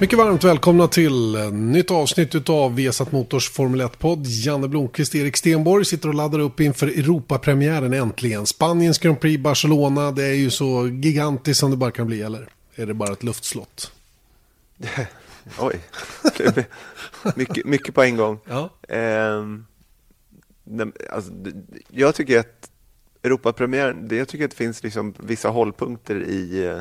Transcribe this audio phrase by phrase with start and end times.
[0.00, 4.26] Mycket varmt välkomna till nytt avsnitt av Viasat Motors Formel 1-podd.
[4.26, 8.46] Janne Blomqvist, Erik Stenborg sitter och laddar upp inför Europapremiären äntligen.
[8.46, 12.48] Spaniens Grand Prix Barcelona, det är ju så gigantiskt som det bara kan bli, eller?
[12.74, 13.92] Är det bara ett luftslott?
[15.58, 15.80] Oj,
[17.36, 18.38] mycket, mycket på en gång.
[18.48, 18.70] Ja.
[18.88, 19.44] Eh,
[21.10, 21.32] alltså,
[21.88, 22.70] jag tycker att
[23.22, 26.80] Europapremiären, jag tycker att det finns liksom vissa hållpunkter i eh,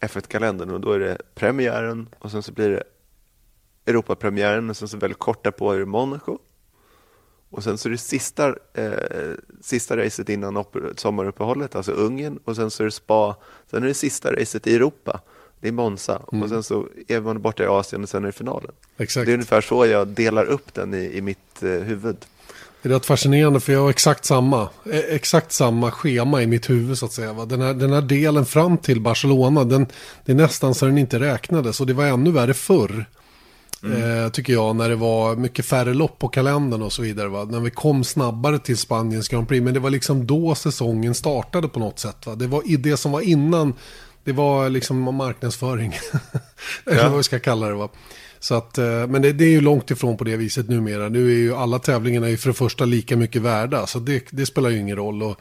[0.00, 2.82] F1-kalendern och då är det premiären och sen så blir det
[3.86, 6.38] Europapremiären och sen så väldigt korta på är det Monaco.
[7.50, 10.64] Och sen så är det sista, eh, sista racet innan
[10.96, 13.36] sommaruppehållet, alltså Ungern och sen så är det Spa.
[13.70, 15.20] Sen är det sista racet i Europa,
[15.60, 16.42] det är Monza mm.
[16.42, 18.72] och sen så är man borta i Asien och sen är det finalen.
[18.96, 19.26] Exakt.
[19.26, 22.16] Det är ungefär så jag delar upp den i, i mitt eh, huvud.
[22.82, 26.70] Det är rätt fascinerande för jag har exakt samma, eh, exakt samma schema i mitt
[26.70, 27.32] huvud så att säga.
[27.32, 29.86] Den här, den här delen fram till Barcelona, den,
[30.24, 33.04] det är nästan så den inte räknades och det var ännu värre förr.
[33.82, 34.24] Mm.
[34.24, 37.28] Eh, tycker jag, när det var mycket färre lopp på kalendern och så vidare.
[37.28, 37.44] Va?
[37.44, 39.64] När vi kom snabbare till Spaniens Grand Prix.
[39.64, 42.26] Men det var liksom då säsongen startade på något sätt.
[42.26, 42.34] Va?
[42.34, 43.74] Det var i det som var innan,
[44.24, 45.92] det var liksom marknadsföring.
[46.86, 47.74] Eller vad vi ska kalla det.
[47.74, 47.88] Va?
[48.40, 51.08] Så att, eh, men det, det, är ju långt ifrån på det viset numera.
[51.08, 53.86] Nu är ju alla tävlingarna ju för det första lika mycket värda.
[53.86, 55.22] Så det, det spelar ju ingen roll.
[55.22, 55.40] Och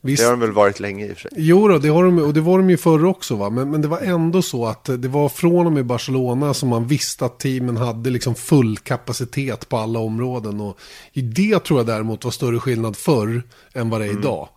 [0.00, 1.30] visst, det har de väl varit länge i och för sig.
[1.36, 3.36] Jo, då, det har de, och det var de ju förr också.
[3.36, 3.50] Va?
[3.50, 6.86] Men, men det var ändå så att det var från och med Barcelona som man
[6.86, 10.60] visste att teamen hade liksom full kapacitet på alla områden.
[10.60, 10.78] Och
[11.12, 14.22] i det tror jag däremot var större skillnad förr än vad det är mm.
[14.22, 14.48] idag.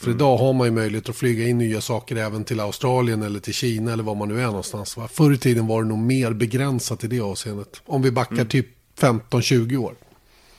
[0.00, 3.40] För idag har man ju möjlighet att flyga in nya saker även till Australien eller
[3.40, 4.96] till Kina eller var man nu är någonstans.
[4.96, 5.08] Va?
[5.08, 7.82] Förr i tiden var det nog mer begränsat i det avseendet.
[7.86, 8.48] Om vi backar mm.
[8.48, 8.66] typ
[8.98, 9.94] 15-20 år.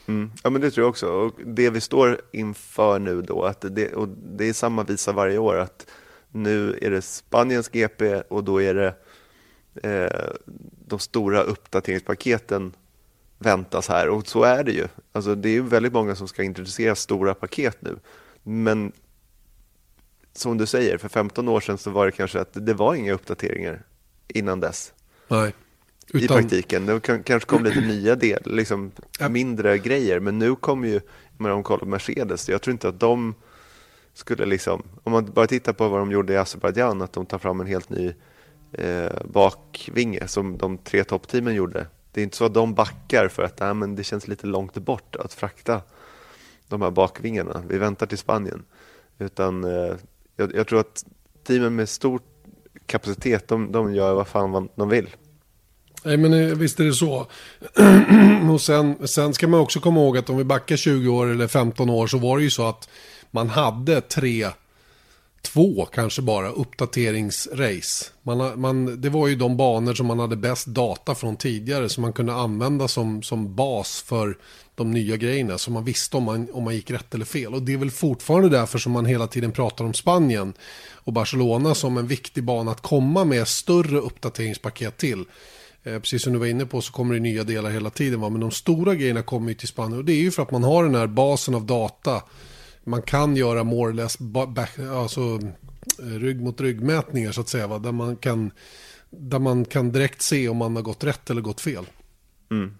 [0.05, 0.31] Mm.
[0.43, 1.07] Ja men det tror jag också.
[1.07, 5.37] Och det vi står inför nu då, att det, och det är samma visa varje
[5.37, 5.87] år, att
[6.31, 8.93] nu är det Spaniens GP och då är det
[9.83, 10.31] eh,
[10.87, 12.73] de stora uppdateringspaketen
[13.37, 14.09] väntas här.
[14.09, 14.87] Och så är det ju.
[15.11, 17.99] Alltså, det är ju väldigt många som ska introducera stora paket nu.
[18.43, 18.91] Men
[20.33, 23.13] som du säger, för 15 år sedan så var det kanske att det var inga
[23.13, 23.83] uppdateringar
[24.27, 24.93] innan dess.
[25.27, 25.53] Nej.
[26.13, 26.23] Utan...
[26.23, 26.85] I praktiken.
[26.85, 28.91] Det kanske kom lite nya del, liksom
[29.29, 30.19] mindre grejer.
[30.19, 30.95] Men nu kommer ju,
[31.37, 33.35] om man kollar Mercedes, jag tror inte att de
[34.13, 37.37] skulle liksom, om man bara tittar på vad de gjorde i Azerbajdzjan, att de tar
[37.37, 38.13] fram en helt ny
[38.71, 41.87] eh, bakvinge som de tre toppteamen gjorde.
[42.11, 44.77] Det är inte så att de backar för att äh, men det känns lite långt
[44.77, 45.81] bort att frakta
[46.67, 47.63] de här bakvingarna.
[47.67, 48.63] Vi väntar till Spanien.
[49.17, 49.95] Utan eh,
[50.39, 51.05] jag, jag, tror att
[51.47, 52.21] teamen med stor
[52.85, 55.09] kapacitet, de, de gör vad fan de vill.
[56.03, 57.27] Nej men eh, visst är det så.
[58.53, 61.47] och sen, sen ska man också komma ihåg att om vi backar 20 år eller
[61.47, 62.89] 15 år så var det ju så att
[63.31, 64.47] man hade tre,
[65.41, 68.05] två kanske bara, uppdateringsrace.
[68.21, 72.01] Man, man, det var ju de banor som man hade bäst data från tidigare som
[72.01, 74.37] man kunde använda som, som bas för
[74.79, 77.53] de nya grejerna så man visste om man, om man gick rätt eller fel.
[77.53, 80.53] Och det är väl fortfarande därför som man hela tiden pratar om Spanien
[80.93, 85.25] och Barcelona som en viktig bana att komma med större uppdateringspaket till.
[85.83, 88.21] Eh, precis som du var inne på så kommer det nya delar hela tiden.
[88.21, 88.29] Va?
[88.29, 90.63] Men de stora grejerna kommer ju till Spanien och det är ju för att man
[90.63, 92.21] har den här basen av data.
[92.83, 94.17] Man kan göra more or less
[94.95, 95.39] alltså,
[95.99, 97.67] eh, rygg mot ryggmätningar så att säga.
[97.67, 97.79] Va?
[97.79, 98.51] Där, man kan,
[99.09, 101.85] där man kan direkt se om man har gått rätt eller gått fel.
[102.51, 102.73] Mm.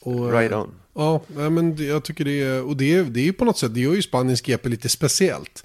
[0.00, 0.74] Och, right on.
[0.94, 3.94] Ja, men jag tycker det är, och det det är på något sätt, det gör
[3.94, 5.64] ju Spaniens GP lite speciellt.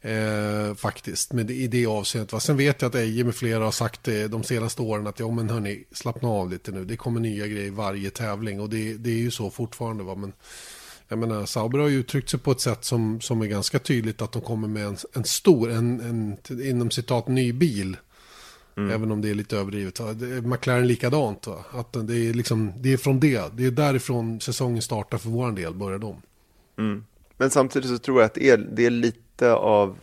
[0.00, 2.32] Eh, faktiskt, med, i det avseendet.
[2.32, 2.40] Va?
[2.40, 5.30] Sen vet jag att Eje med flera har sagt det de senaste åren att ja
[5.30, 6.84] men hörni, slappna av lite nu.
[6.84, 10.04] Det kommer nya grejer varje tävling och det, det är ju så fortfarande.
[10.04, 10.14] Va?
[10.14, 10.32] Men
[11.08, 14.22] jag menar, Sauber har ju uttryckt sig på ett sätt som, som är ganska tydligt
[14.22, 17.96] att de kommer med en, en stor, en, en, inom citat, ny bil
[18.76, 18.90] Mm.
[18.90, 20.00] Även om det är lite överdrivet.
[20.44, 21.46] McLaren likadant.
[21.46, 21.64] Va?
[21.70, 23.56] Att det, är liksom, det är från det.
[23.56, 25.74] Det är därifrån säsongen startar för vår del.
[25.74, 26.22] Börjar de.
[26.78, 27.04] Mm.
[27.36, 29.98] Men samtidigt så tror jag att det är, det är lite av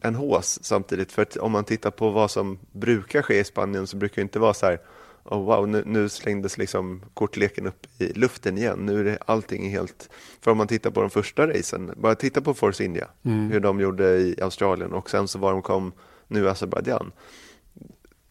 [0.00, 1.12] en hås samtidigt.
[1.12, 4.22] För att om man tittar på vad som brukar ske i Spanien så brukar det
[4.22, 4.78] inte vara så här.
[5.24, 8.78] oh, wow, nu, nu slängdes liksom kortleken upp i luften igen.
[8.78, 10.10] Nu är det allting helt...
[10.40, 13.50] För om man tittar på de första racen, bara titta på Force India, mm.
[13.50, 15.92] hur de gjorde i Australien och sen så var de kom
[16.28, 17.12] nu i Azerbajdzjan.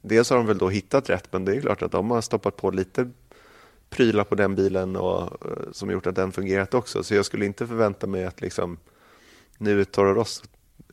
[0.01, 2.57] Dels har de väl då hittat rätt, men det är klart att de har stoppat
[2.57, 3.11] på lite
[3.89, 7.03] prylar på den bilen och, eh, som gjort att den fungerat också.
[7.03, 8.77] Så jag skulle inte förvänta mig att liksom
[9.57, 10.45] nu är Toro Rosso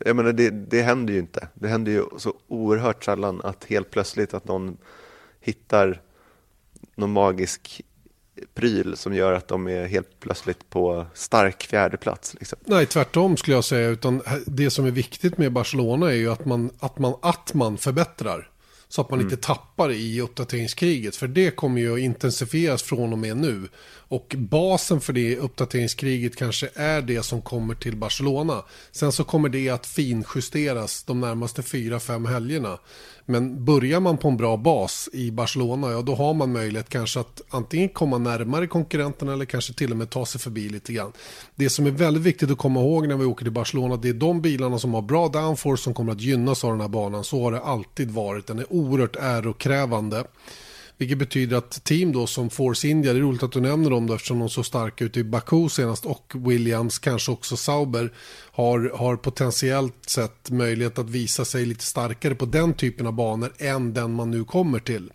[0.04, 1.48] jag menar, det, det händer ju inte.
[1.54, 4.76] Det händer ju så oerhört sällan att helt plötsligt att någon
[5.40, 6.00] hittar
[6.94, 7.82] någon magisk
[8.54, 12.34] pryl som gör att de är helt plötsligt på stark fjärdeplats.
[12.34, 12.58] Liksom.
[12.64, 13.88] Nej, tvärtom skulle jag säga.
[13.88, 17.78] Utan det som är viktigt med Barcelona är ju att man, att man, att man
[17.78, 18.50] förbättrar.
[18.88, 19.32] Så att man mm.
[19.32, 21.16] inte tappar i uppdateringskriget.
[21.16, 23.68] För det kommer ju att intensifieras från och med nu.
[24.08, 28.62] Och basen för det uppdateringskriget kanske är det som kommer till Barcelona.
[28.92, 32.78] Sen så kommer det att finjusteras de närmaste fyra, fem helgerna.
[33.28, 37.20] Men börjar man på en bra bas i Barcelona, ja då har man möjlighet kanske
[37.20, 41.12] att antingen komma närmare konkurrenterna eller kanske till och med ta sig förbi lite grann.
[41.54, 44.14] Det som är väldigt viktigt att komma ihåg när vi åker till Barcelona, det är
[44.14, 47.24] de bilarna som har bra downforce som kommer att gynnas av den här banan.
[47.24, 48.46] Så har det alltid varit.
[48.46, 50.24] Den är oerhört ärokrävande.
[50.98, 54.06] Vilket betyder att team då som Force India, det är roligt att du nämner dem
[54.06, 58.12] då eftersom de är så starka ute i Baku senast och Williams, kanske också Sauber,
[58.50, 63.52] har, har potentiellt sett möjlighet att visa sig lite starkare på den typen av banor
[63.58, 65.12] än den man nu kommer till.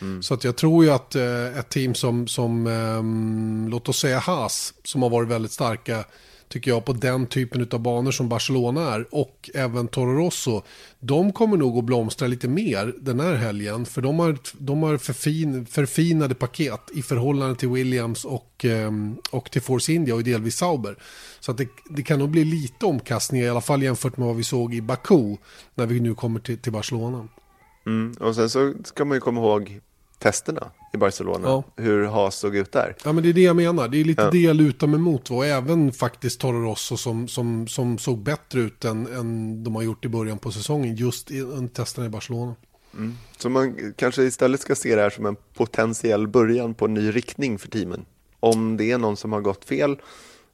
[0.00, 0.22] Mm.
[0.22, 4.18] Så att jag tror ju att eh, ett team som, som eh, låt oss säga
[4.18, 6.04] Haas, som har varit väldigt starka
[6.52, 10.62] tycker jag, på den typen av banor som Barcelona är och även Toro Rosso.
[11.00, 14.98] De kommer nog att blomstra lite mer den här helgen för de har, de har
[14.98, 20.56] förfin, förfinade paket i förhållande till Williams och, ehm, och till Force India och delvis
[20.56, 20.96] Sauber.
[21.40, 24.36] Så att det, det kan nog bli lite omkastningar i alla fall jämfört med vad
[24.36, 25.36] vi såg i Baku
[25.74, 27.28] när vi nu kommer till, till Barcelona.
[27.86, 29.80] Mm, och sen så ska man ju komma ihåg
[30.22, 31.64] testerna i Barcelona, ja.
[31.76, 32.96] hur Haas såg ut där.
[33.04, 33.88] Ja, men det är det jag menar.
[33.88, 34.30] Det är lite ja.
[34.30, 35.30] det jag lutar mig mot.
[35.30, 39.82] Och även faktiskt Toro Rosso som, som, som såg bättre ut än, än de har
[39.82, 42.54] gjort i början på säsongen, just i testerna i Barcelona.
[42.94, 43.14] Mm.
[43.36, 47.10] Så man kanske istället ska se det här som en potentiell början på en ny
[47.10, 48.04] riktning för teamen.
[48.40, 50.00] Om det är någon som har gått fel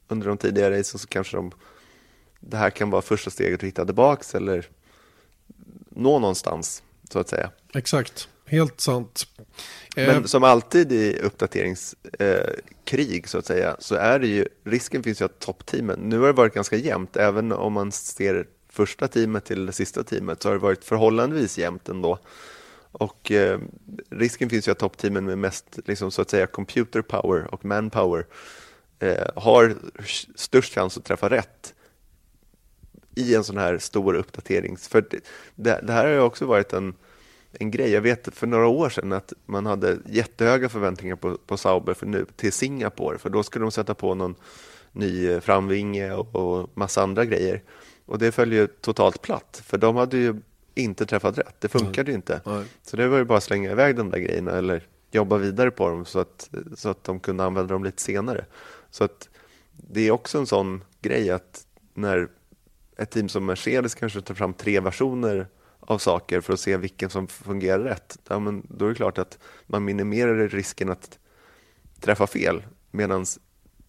[0.07, 1.51] under de tidigare racen så kanske de,
[2.39, 4.67] det här kan vara första steget att hitta tillbaks eller
[5.89, 7.51] nå någonstans, så att säga.
[7.73, 8.29] Exakt.
[8.49, 9.27] Helt sant.
[9.95, 15.03] Men eh, som alltid i uppdateringskrig eh, så att säga, så är det ju, risken
[15.03, 19.07] finns ju att toppteamen, nu har det varit ganska jämnt, även om man ser första
[19.07, 22.19] teamet till det sista teamet, så har det varit förhållandevis jämnt ändå.
[22.91, 23.59] Och eh,
[24.09, 28.25] risken finns ju att toppteamen med mest, liksom, så att säga, computer power och manpower
[28.99, 29.75] eh, har
[30.35, 31.73] störst chans att träffa rätt
[33.15, 34.77] i en sån här stor uppdatering.
[34.77, 35.05] För
[35.55, 36.93] det, det här har ju också varit en
[37.51, 37.89] en grej.
[37.89, 42.05] Jag vet för några år sedan att man hade jättehöga förväntningar på, på Sauber för
[42.05, 44.35] nu, till Singapore, för då skulle de sätta på någon
[44.91, 47.61] ny framvinge och, och massa andra grejer.
[48.05, 50.35] Och det föll ju totalt platt, för de hade ju
[50.75, 51.55] inte träffat rätt.
[51.59, 52.41] Det funkade ju inte.
[52.45, 52.65] Nej.
[52.81, 55.89] Så det var ju bara att slänga iväg de där grejerna eller jobba vidare på
[55.89, 58.45] dem så att, så att de kunde använda dem lite senare.
[58.89, 59.29] Så att
[59.71, 62.27] det är också en sån grej att när
[62.97, 65.47] ett team som Mercedes kanske tar fram tre versioner
[65.89, 69.17] av saker för att se vilken som fungerar rätt, ja, men då är det klart
[69.17, 69.37] att
[69.67, 71.19] man minimerar risken att
[71.99, 72.63] träffa fel.
[72.91, 73.25] Medan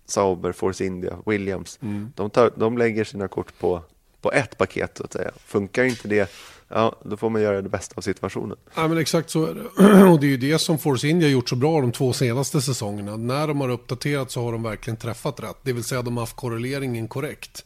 [0.07, 2.13] Sauber, Force India, Williams, mm.
[2.17, 3.83] de, tar, de lägger sina kort på,
[4.21, 5.31] på ett paket så att säga.
[5.47, 6.31] Funkar inte det,
[6.69, 8.57] ja, då får man göra det bästa av situationen.
[8.75, 10.05] Ja, men exakt så är det.
[10.13, 12.61] Och det är ju det som Force India har gjort så bra de två senaste
[12.61, 13.17] säsongerna.
[13.17, 15.59] När de har uppdaterat så har de verkligen träffat rätt.
[15.63, 17.65] Det vill säga de har haft korreleringen korrekt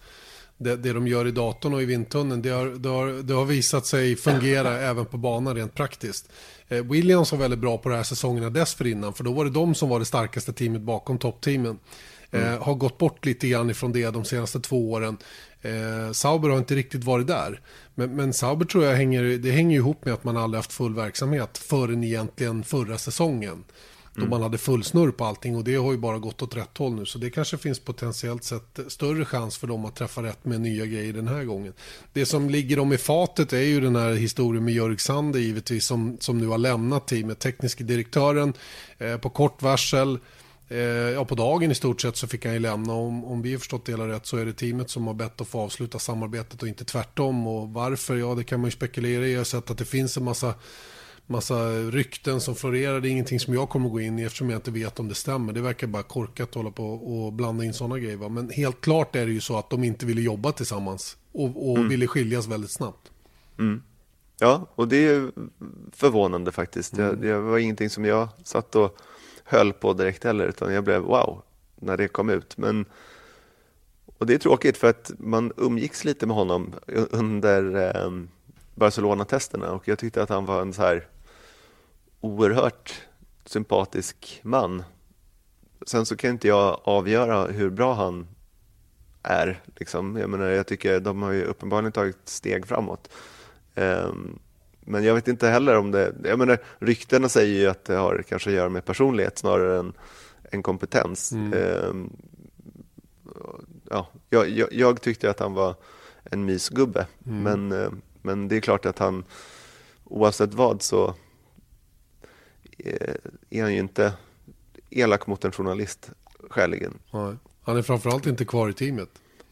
[0.64, 3.44] det, det de gör i datorn och i vindtunneln, det har, det har, det har
[3.44, 6.32] visat sig fungera även på banan rent praktiskt.
[6.68, 9.74] Eh, Williams var väldigt bra på de här säsongerna dessförinnan, för då var det de
[9.74, 11.78] som var det starkaste teamet bakom toppteamen.
[12.30, 12.62] Eh, mm.
[12.62, 15.16] har gått bort lite grann ifrån det de senaste två åren.
[15.62, 17.60] Eh, Sauber har inte riktigt varit där.
[17.94, 20.94] Men, men Sauber tror jag hänger, det hänger ihop med att man aldrig haft full
[20.94, 23.64] verksamhet förrän egentligen förra säsongen.
[24.14, 24.30] Då mm.
[24.30, 26.94] man hade full snurr på allting och det har ju bara gått åt rätt håll
[26.94, 27.06] nu.
[27.06, 30.86] Så det kanske finns potentiellt sett större chans för dem att träffa rätt med nya
[30.86, 31.72] grejer den här gången.
[32.12, 35.86] Det som ligger dem i fatet är ju den här historien med Jörg Sander givetvis
[35.86, 37.38] som, som nu har lämnat teamet.
[37.38, 38.52] Tekniske direktören
[38.98, 40.18] eh, på kort varsel.
[40.68, 42.92] Eh, ja, på dagen i stort sett så fick han ju lämna.
[42.92, 45.40] Om, om vi har förstått det hela rätt så är det teamet som har bett
[45.40, 47.46] att få avsluta samarbetet och inte tvärtom.
[47.46, 48.16] Och varför?
[48.16, 49.32] Ja, det kan man ju spekulera i.
[49.32, 50.54] Jag har sett att det finns en massa
[51.26, 53.00] massa rykten som florerar.
[53.00, 55.14] Det är ingenting som jag kommer gå in i eftersom jag inte vet om det
[55.14, 55.52] stämmer.
[55.52, 58.16] Det verkar bara korkat att hålla på och blanda in sådana grejer.
[58.16, 58.28] Va?
[58.28, 61.76] Men helt klart är det ju så att de inte ville jobba tillsammans och, och
[61.76, 61.88] mm.
[61.88, 63.10] ville skiljas väldigt snabbt.
[63.58, 63.82] Mm.
[64.38, 65.30] Ja, och det är
[65.92, 66.98] förvånande faktiskt.
[66.98, 67.20] Mm.
[67.20, 68.98] Det, det var ingenting som jag satt och
[69.44, 71.42] höll på direkt heller, utan jag blev wow
[71.76, 72.56] när det kom ut.
[72.56, 72.84] Men,
[74.18, 76.72] och det är tråkigt för att man umgicks lite med honom
[77.10, 78.10] under eh,
[78.74, 81.06] Barcelona-testerna och jag tyckte att han var en så här
[82.24, 83.02] oerhört
[83.44, 84.82] sympatisk man.
[85.86, 88.26] Sen så kan inte jag avgöra hur bra han
[89.22, 89.60] är.
[89.76, 90.16] Liksom.
[90.16, 93.08] Jag, menar, jag tycker de har ju uppenbarligen tagit steg framåt.
[93.74, 94.38] Um,
[94.80, 96.14] men jag vet inte heller om det...
[96.24, 99.92] Jag menar, ryktena säger ju att det har kanske att göra med personlighet snarare än,
[100.50, 101.32] än kompetens.
[101.32, 101.52] Mm.
[101.52, 102.16] Um,
[103.90, 105.74] ja, jag, jag, tyckte att han var
[106.24, 107.06] en mysgubbe.
[107.26, 107.42] Mm.
[107.42, 109.24] Men, uh, men det är klart att han,
[110.04, 111.14] oavsett vad, så
[113.50, 114.12] är han ju inte
[114.90, 116.10] elak mot en journalist
[116.50, 116.98] skäligen.
[117.10, 117.36] Nej.
[117.62, 119.08] Han är framförallt inte kvar i teamet.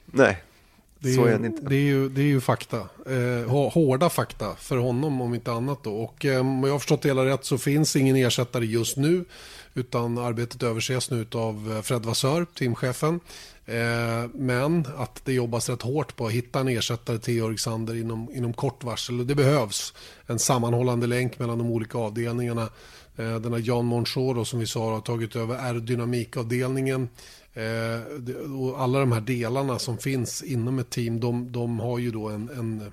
[0.06, 0.42] Nej,
[0.98, 1.62] det så är han inte.
[1.62, 2.88] Det är ju, det är ju fakta.
[3.06, 5.84] Eh, hårda fakta för honom om inte annat.
[5.84, 5.94] Då.
[5.94, 9.24] Och eh, om jag har förstått det hela rätt så finns ingen ersättare just nu.
[9.74, 13.20] Utan arbetet överses nu av eh, Fred Vassör, teamchefen.
[13.66, 17.96] Eh, men att det jobbas rätt hårt på att hitta en ersättare till Jörg Sander
[17.96, 19.26] inom, inom kort varsel.
[19.26, 19.94] Det behövs
[20.26, 22.68] en sammanhållande länk mellan de olika avdelningarna.
[23.16, 27.08] Eh, den här Jan Monchor som vi sa har tagit över aerodynamikavdelningen.
[27.54, 28.00] Eh,
[28.60, 32.28] och alla de här delarna som finns inom ett team, de, de har ju då
[32.28, 32.92] en, en,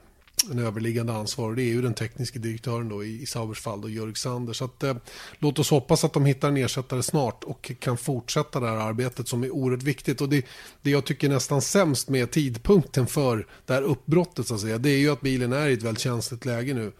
[0.52, 1.54] en överliggande ansvar.
[1.54, 4.54] Det är ju den tekniska direktören då i, i Saubers fall, då, Jörg Sander.
[4.54, 4.96] Så att, eh,
[5.38, 9.28] låt oss hoppas att de hittar en ersättare snart och kan fortsätta det här arbetet
[9.28, 10.22] som är oerhört viktigt.
[10.22, 10.46] Och det,
[10.82, 14.78] det jag tycker är nästan sämst med tidpunkten för det här uppbrottet, så att säga,
[14.78, 16.92] det är ju att bilen är i ett väldigt känsligt läge nu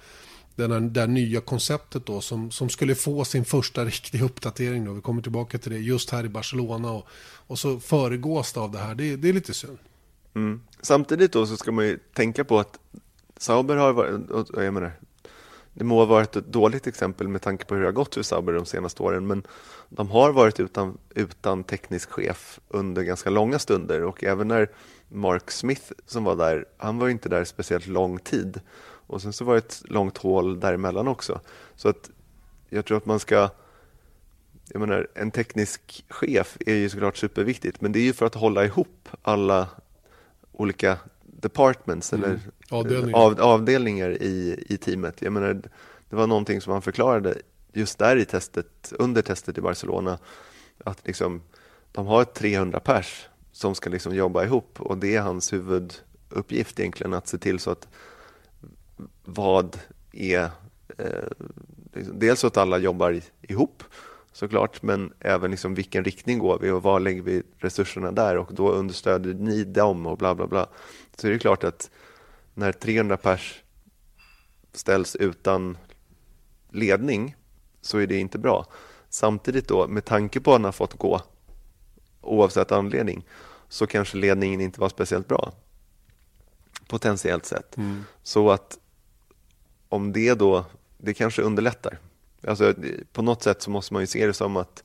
[0.60, 4.86] den här, det här nya konceptet då som, som skulle få sin första riktiga uppdatering
[4.86, 4.94] då.
[4.94, 7.08] Vi kommer tillbaka till det just här i Barcelona och,
[7.48, 8.96] och så föregås det av det här.
[8.96, 9.78] Det, det är lite synd.
[10.34, 10.62] Mm.
[10.82, 12.80] Samtidigt då så ska man ju tänka på att
[13.38, 14.92] Sauber har varit, jag menar,
[15.74, 18.24] det må ha varit ett dåligt exempel med tanke på hur det har gått för
[18.24, 19.44] Sauber de senaste åren, men
[19.90, 24.70] de har varit utan, utan teknisk chef under ganska långa stunder och även när
[25.08, 28.62] Mark Smith som var där, han var inte där speciellt lång tid.
[29.10, 31.40] Och sen så var det ett långt hål däremellan också.
[31.76, 32.10] Så att
[32.70, 33.50] jag tror att man ska...
[34.72, 38.36] Jag menar, en teknisk chef är ju såklart superviktigt, men det är ju för att
[38.36, 39.68] hålla ihop alla
[40.52, 42.24] olika departments mm.
[42.24, 42.40] eller
[42.70, 45.22] avdelningar, av, avdelningar i, i teamet.
[45.22, 45.54] Jag menar,
[46.10, 47.36] det var någonting som han förklarade
[47.74, 50.18] just där i testet, under testet i Barcelona,
[50.84, 51.42] att liksom,
[51.92, 57.14] de har 300 pers som ska liksom jobba ihop och det är hans huvuduppgift egentligen,
[57.14, 57.88] att se till så att
[59.30, 59.80] vad
[60.12, 60.50] är
[60.98, 61.30] eh,
[61.94, 63.84] liksom, dels att alla jobbar ihop
[64.32, 68.54] såklart, men även liksom vilken riktning går vi och var lägger vi resurserna där och
[68.54, 70.68] då understöder ni dem och bla bla bla.
[71.16, 71.90] Så är det klart att
[72.54, 73.64] när 300 pers
[74.74, 75.78] ställs utan
[76.72, 77.36] ledning
[77.82, 78.66] så är det inte bra.
[79.10, 81.22] Samtidigt då, med tanke på att han har fått gå
[82.22, 83.26] oavsett anledning,
[83.70, 85.54] så kanske ledningen inte var speciellt bra
[86.90, 87.78] potentiellt sett.
[87.78, 88.06] Mm.
[88.24, 88.78] Så att
[89.90, 90.66] om det då,
[90.98, 92.00] det kanske underlättar.
[92.48, 92.74] Alltså,
[93.14, 94.84] på något sätt så måste man ju se det som att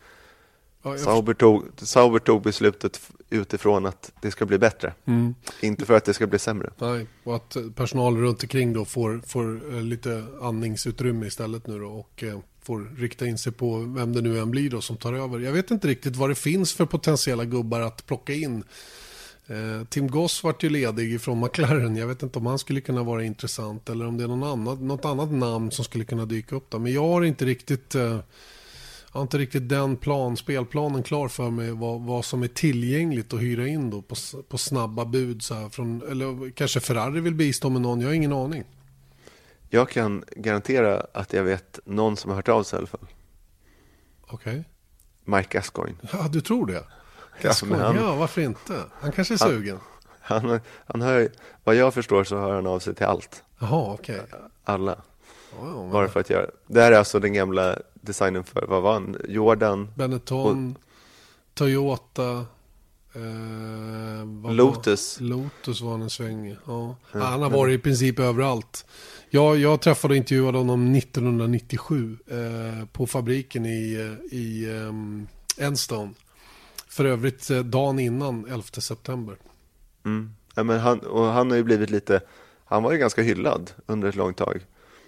[0.83, 4.93] ja, Sauber, tog, Sauber tog beslutet utifrån att det ska bli bättre.
[5.05, 5.35] Mm.
[5.61, 6.71] Inte för att det ska bli sämre.
[6.79, 11.89] Nej, och att personal runt omkring då får, får eh, lite andningsutrymme istället nu då
[11.89, 15.13] och eh, får rikta in sig på vem det nu än blir då som tar
[15.13, 15.39] över.
[15.39, 19.04] Jag vet inte riktigt vad det finns för potentiella gubbar att plocka in Eh,
[19.89, 21.97] Tim Goss vart ju ledig från McLaren.
[21.97, 24.89] Jag vet inte om han skulle kunna vara intressant eller om det är någon annan,
[24.89, 26.71] något annat namn som skulle kunna dyka upp.
[26.71, 26.79] Där.
[26.79, 28.19] Men jag har inte riktigt, eh,
[29.11, 33.41] har inte riktigt den plan, spelplanen klar för mig vad, vad som är tillgängligt att
[33.41, 34.15] hyra in då på,
[34.49, 35.43] på snabba bud.
[35.43, 38.65] Så här från, eller kanske Ferrari vill bistå med någon, jag har ingen aning.
[39.71, 43.07] Jag kan garantera att jag vet någon som har hört av sig i alla fall.
[44.27, 44.53] Okej.
[44.53, 44.65] Okay.
[45.25, 45.99] Mike Gascoigne.
[46.13, 46.85] Ja, du tror det?
[47.43, 48.83] Gascoigne, han, ja varför inte?
[49.01, 49.79] Han kanske är han, sugen.
[50.21, 51.29] Han, han hör,
[51.65, 53.43] vad jag förstår så hör han av sig till allt.
[53.59, 54.21] Jaha, okej.
[54.21, 54.41] Okay.
[54.65, 54.97] Alla.
[55.61, 56.47] Oh, Bara för att göra.
[56.67, 59.17] Det här är alltså den gamla designen för, vad var han?
[59.29, 59.89] Jordan?
[59.95, 60.81] Benetton, och,
[61.55, 62.47] Toyota.
[63.15, 65.21] Eh, Lotus.
[65.21, 66.57] Var, Lotus var en sväng.
[66.67, 66.97] Ja.
[67.13, 67.27] Mm.
[67.27, 68.87] Han har varit i princip överallt.
[69.31, 76.11] Jag, jag träffade och intervjuade honom 1997 eh, på fabriken i, eh, i um, Enstone.
[76.95, 79.37] För övrigt eh, dagen innan 11 september.
[80.05, 80.35] Mm.
[80.55, 82.21] Ja, men han, och han har ju blivit lite,
[82.65, 84.67] han var ju ganska hyllad under ett långt tag.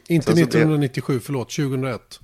[0.09, 1.21] Inte Sen 1997, det...
[1.21, 2.21] förlåt, 2001.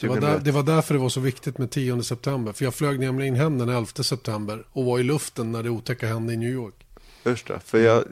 [0.00, 2.52] Det var, där, det var, därför det var så viktigt med 10 september.
[2.52, 6.06] För jag flög nämligen hem den 11 september och var i luften när det otäcka
[6.06, 6.86] hände i New York.
[7.22, 8.04] Första, för jag,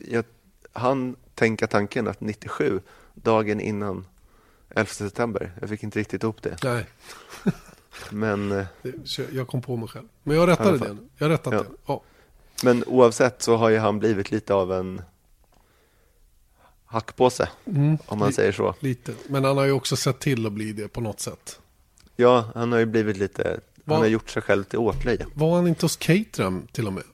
[0.00, 0.24] jag,
[0.72, 2.80] han tänka tanken att 97,
[3.14, 4.06] dagen innan
[4.70, 6.56] 11 september, jag fick inte riktigt ihop det.
[6.64, 6.86] Nej.
[8.10, 8.66] Men, eh,
[9.32, 10.06] jag kom på mig själv.
[10.22, 10.96] Men jag rättade det.
[11.16, 11.62] Jag rättade ja.
[11.62, 11.68] det.
[11.86, 12.02] Ja.
[12.62, 15.02] Men oavsett så har ju han blivit lite av en
[16.86, 17.98] hackpåse, mm.
[18.06, 18.74] om man säger så.
[18.80, 21.60] Lite, men han har ju också sett till att bli det på något sätt.
[22.16, 25.26] Ja, han har ju blivit lite, var, han har gjort sig själv till åtlöje.
[25.34, 27.04] Var han inte hos Caterham till och med?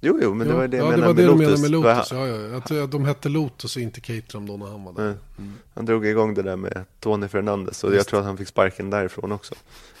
[0.00, 1.60] Jo, jo, men det var det jag ja, menade det var det med Lotus.
[1.60, 2.12] med Lotus.
[2.12, 2.84] Ja, ja.
[2.84, 5.02] Att de hette Lotus och inte Caterham då när han var där.
[5.38, 5.52] Mm.
[5.74, 7.98] Han drog igång det där med Tony Fernandes och Just.
[7.98, 9.54] jag tror att han fick sparken därifrån också.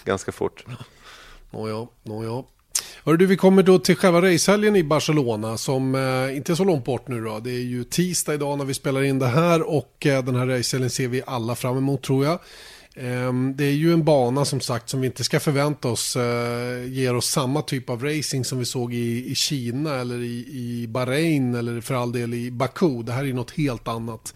[0.04, 0.64] Ganska fort.
[1.50, 2.44] Nåja, nåja.
[3.04, 6.64] Hörru du, vi kommer då till själva racehelgen i Barcelona som eh, inte är så
[6.64, 7.38] långt bort nu då.
[7.38, 10.46] Det är ju tisdag idag när vi spelar in det här och eh, den här
[10.46, 12.38] racehelgen ser vi alla fram emot tror jag.
[13.00, 16.84] Ehm, det är ju en bana som sagt som vi inte ska förvänta oss eh,
[16.86, 20.86] ger oss samma typ av racing som vi såg i, i Kina eller i, i
[20.88, 23.02] Bahrain eller för all del i Baku.
[23.02, 24.34] Det här är något helt annat.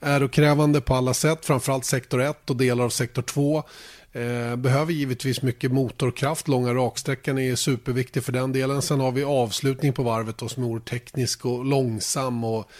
[0.00, 3.62] Ärokrävande på alla sätt, framförallt sektor 1 och delar av sektor 2.
[4.12, 8.82] Ehm, behöver givetvis mycket motorkraft, långa raksträckan är superviktig för den delen.
[8.82, 12.70] Sen har vi avslutning på varvet då, som är teknisk och långsam och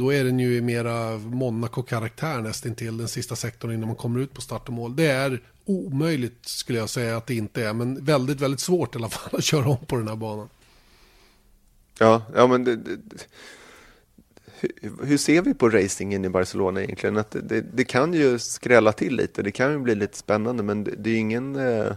[0.00, 4.40] då är den ju mera Monaco-karaktär nästintill den sista sektorn innan man kommer ut på
[4.40, 4.96] start och mål.
[4.96, 8.98] Det är omöjligt skulle jag säga att det inte är, men väldigt, väldigt svårt i
[8.98, 10.48] alla fall att köra om på den här banan.
[11.98, 12.98] Ja, ja men det, det,
[14.60, 17.16] hur, hur, ser vi på racingen i Barcelona egentligen?
[17.16, 20.84] Att det, det, kan ju skrälla till lite, det kan ju bli lite spännande, men
[20.84, 21.56] det, det är ingen...
[21.56, 21.92] Eh...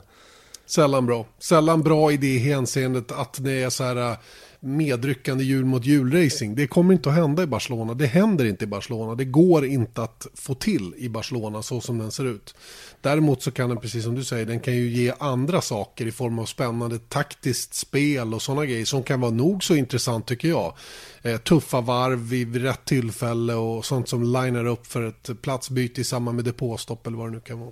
[0.66, 1.26] Sällan bra.
[1.40, 4.18] Sällan bra i det hänseendet att det är så här
[4.64, 6.56] medryckande hjul mot hjulracing.
[6.56, 7.94] Det kommer inte att hända i Barcelona.
[7.94, 9.16] Det händer inte i Barcelona.
[9.16, 12.56] Det går inte att få till i Barcelona så som den ser ut.
[13.02, 16.12] Däremot så kan den, precis som du säger, den kan ju ge andra saker i
[16.12, 20.48] form av spännande taktiskt spel och sådana grejer som kan vara nog så intressant tycker
[20.48, 20.74] jag.
[21.22, 26.04] Eh, tuffa varv vid rätt tillfälle och sånt som linar upp för ett platsbyte i
[26.04, 27.72] samband med depåstopp eller vad det nu kan vara.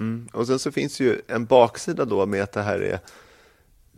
[0.00, 0.28] Mm.
[0.32, 3.00] Och sen så finns ju en baksida då med att det här är,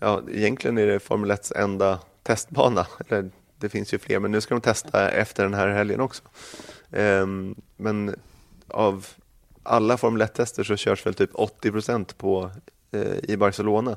[0.00, 2.87] ja egentligen är det Formel 1 enda testbana.
[3.08, 6.23] Eller, det finns ju fler, men nu ska de testa efter den här helgen också.
[6.90, 8.14] Um, men
[8.68, 9.06] av
[9.62, 12.50] alla Formel 1-tester så körs väl typ 80 procent på,
[12.95, 13.97] uh, i Barcelona.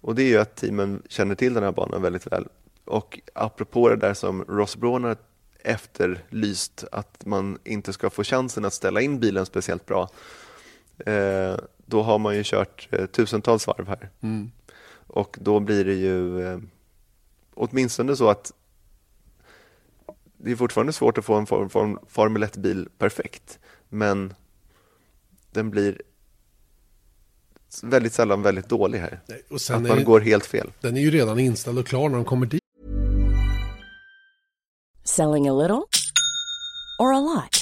[0.00, 2.48] Och det är ju att teamen känner till den här banan väldigt väl.
[2.84, 5.16] Och apropå det där som Ross Braun har
[5.60, 10.08] efterlyst, att man inte ska få chansen att ställa in bilen speciellt bra.
[11.08, 14.10] Uh, då har man ju kört uh, tusentals varv här.
[14.20, 14.50] Mm.
[15.06, 16.42] Och då blir det ju
[17.54, 18.52] åtminstone så att
[20.36, 24.34] det är fortfarande svårt att få en form, form, Formel 1-bil perfekt, men
[25.50, 26.02] den blir
[27.82, 29.20] väldigt sällan väldigt dålig här.
[29.26, 30.72] Nej, och sen att man är, går helt fel.
[30.80, 32.62] Den är ju redan inställd och klar när de kommer dit.
[35.04, 35.82] Selling a little
[36.98, 37.61] or a lot?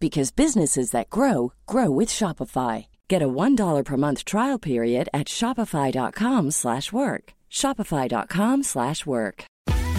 [0.00, 2.86] because businesses that grow grow with Shopify.
[3.08, 7.32] Get a $1 per month trial period at shopify.com/work.
[7.50, 9.44] shopify.com/work.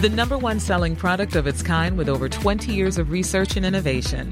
[0.01, 3.65] The number one selling product of its kind with over 20 years of research and
[3.65, 4.31] innovation.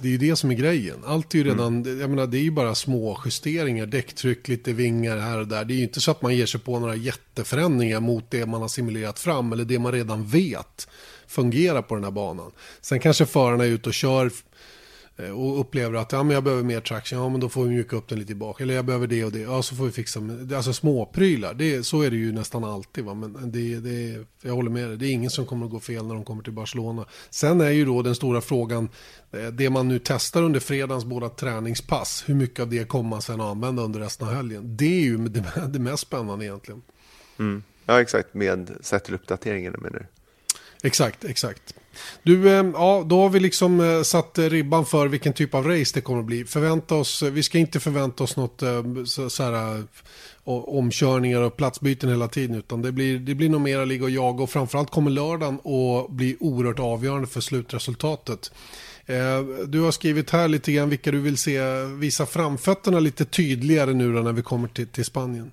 [0.00, 0.98] Det är ju det som är grejen.
[1.06, 2.00] Allt är ju redan, mm.
[2.00, 5.64] jag menar det är ju bara små justeringar, däcktryck, lite vingar här och där.
[5.64, 8.60] Det är ju inte så att man ger sig på några jätteförändringar mot det man
[8.60, 10.88] har simulerat fram eller det man redan vet
[11.26, 12.52] fungerar på den här banan.
[12.80, 14.30] Sen kanske förarna är ute och kör
[15.28, 17.96] och upplever att ja, men jag behöver mer traction, ja men då får vi mjuka
[17.96, 18.62] upp den lite tillbaka.
[18.62, 21.54] Eller jag behöver det och det, ja så får vi fixa med, alltså småprylar.
[21.54, 23.04] Det, så är det ju nästan alltid.
[23.04, 23.14] Va?
[23.14, 26.06] Men det, det, jag håller med dig, det är ingen som kommer att gå fel
[26.06, 27.04] när de kommer till Barcelona.
[27.30, 28.88] Sen är ju då den stora frågan,
[29.32, 33.22] eh, det man nu testar under fredagens båda träningspass, hur mycket av det kommer man
[33.22, 34.76] sen använda under resten av helgen?
[34.76, 36.82] Det är ju det, det mest spännande egentligen.
[37.38, 37.62] Mm.
[37.86, 38.70] Ja, exakt, med
[39.04, 40.06] till uppdateringen menar du?
[40.82, 41.74] Exakt, exakt.
[42.22, 45.90] Du, eh, ja, då har vi liksom eh, satt ribban för vilken typ av race
[45.94, 46.44] det kommer att bli.
[46.44, 48.62] Förvänta oss, eh, vi ska inte förvänta oss något
[49.04, 49.84] så, så här,
[50.44, 52.56] omkörningar och platsbyten hela tiden.
[52.56, 54.42] Utan det blir, det blir nog mera ligga och jaga.
[54.42, 58.52] Och framförallt kommer lördagen att bli oerhört avgörande för slutresultatet.
[59.66, 64.14] Du har skrivit här lite grann vilka du vill se visa framfötterna lite tydligare nu
[64.14, 65.52] då när vi kommer till, till Spanien.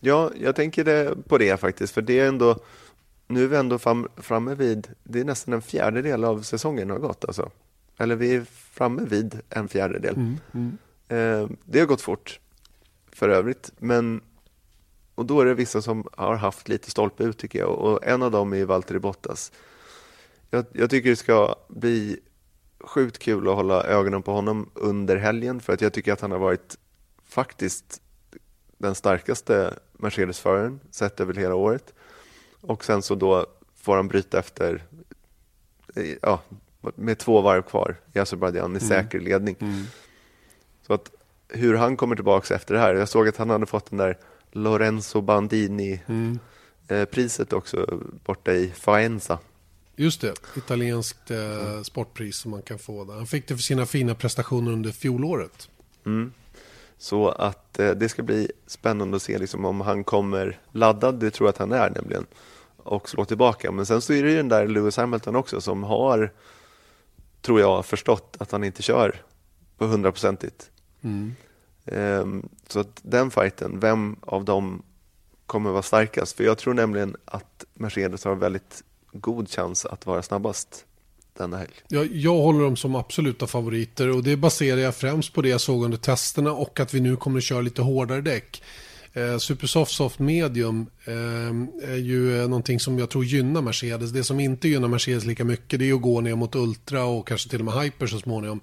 [0.00, 1.94] Ja, jag tänker på det faktiskt.
[1.94, 2.58] För det är ändå
[3.26, 6.98] nu är vi ändå fram, framme vid, det är nästan en fjärdedel av säsongen har
[6.98, 7.50] gått alltså.
[7.98, 10.14] Eller vi är framme vid en fjärdedel.
[10.14, 10.78] Mm, mm.
[11.08, 12.40] Eh, det har gått fort
[13.12, 14.20] för övrigt, men
[15.14, 18.22] och då är det vissa som har haft lite stolpe ut tycker jag och en
[18.22, 19.52] av dem är Valtteri Bottas.
[20.50, 22.20] Jag, jag tycker det ska bli
[22.80, 26.30] sjukt kul att hålla ögonen på honom under helgen för att jag tycker att han
[26.30, 26.78] har varit
[27.24, 28.02] faktiskt
[28.78, 31.94] den starkaste Mercedes-föraren sett över hela året.
[32.66, 33.46] Och sen så då
[33.76, 34.82] får han bryta efter,
[36.22, 36.42] ja,
[36.94, 38.88] med två varv kvar i Azerbajdzjan i mm.
[38.88, 39.56] säker ledning.
[39.60, 39.84] Mm.
[40.86, 41.10] Så att
[41.48, 42.94] hur han kommer tillbaka efter det här.
[42.94, 44.18] Jag såg att han hade fått den där
[44.52, 47.58] Lorenzo Bandini-priset mm.
[47.58, 49.38] också borta i Faenza.
[49.96, 53.14] Just det, italienskt eh, sportpris som man kan få där.
[53.14, 55.68] Han fick det för sina fina prestationer under fjolåret.
[56.06, 56.32] Mm.
[56.98, 61.30] Så att eh, det ska bli spännande att se liksom, om han kommer laddad, det
[61.30, 62.26] tror jag att han är nämligen
[62.84, 63.72] och slå tillbaka.
[63.72, 66.32] Men sen så är det ju den där Lewis Hamilton också som har,
[67.42, 69.22] tror jag, förstått att han inte kör
[69.78, 70.70] på hundraprocentigt.
[71.02, 71.34] Mm.
[71.84, 74.82] Um, så att den fighten, vem av dem
[75.46, 76.36] kommer vara starkast?
[76.36, 80.84] För jag tror nämligen att Mercedes har väldigt god chans att vara snabbast
[81.36, 81.72] denna helg.
[81.88, 85.60] Jag, jag håller dem som absoluta favoriter och det baserar jag främst på det jag
[85.60, 88.62] såg under testerna och att vi nu kommer att köra lite hårdare däck.
[89.16, 94.10] Eh, Supersoft Soft Medium eh, är ju eh, någonting som jag tror gynnar Mercedes.
[94.10, 97.28] Det som inte gynnar Mercedes lika mycket det är att gå ner mot Ultra och
[97.28, 98.60] kanske till och med Hyper så småningom.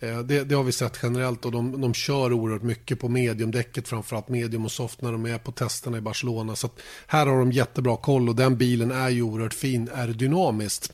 [0.00, 3.88] Eh, det, det, har vi sett generellt och de, de kör oerhört mycket på mediumdäcket
[3.88, 6.56] framförallt medium och soft när de är på testerna i Barcelona.
[6.56, 6.70] Så
[7.06, 10.92] här har de jättebra koll och den bilen är ju oerhört fin aerodynamiskt.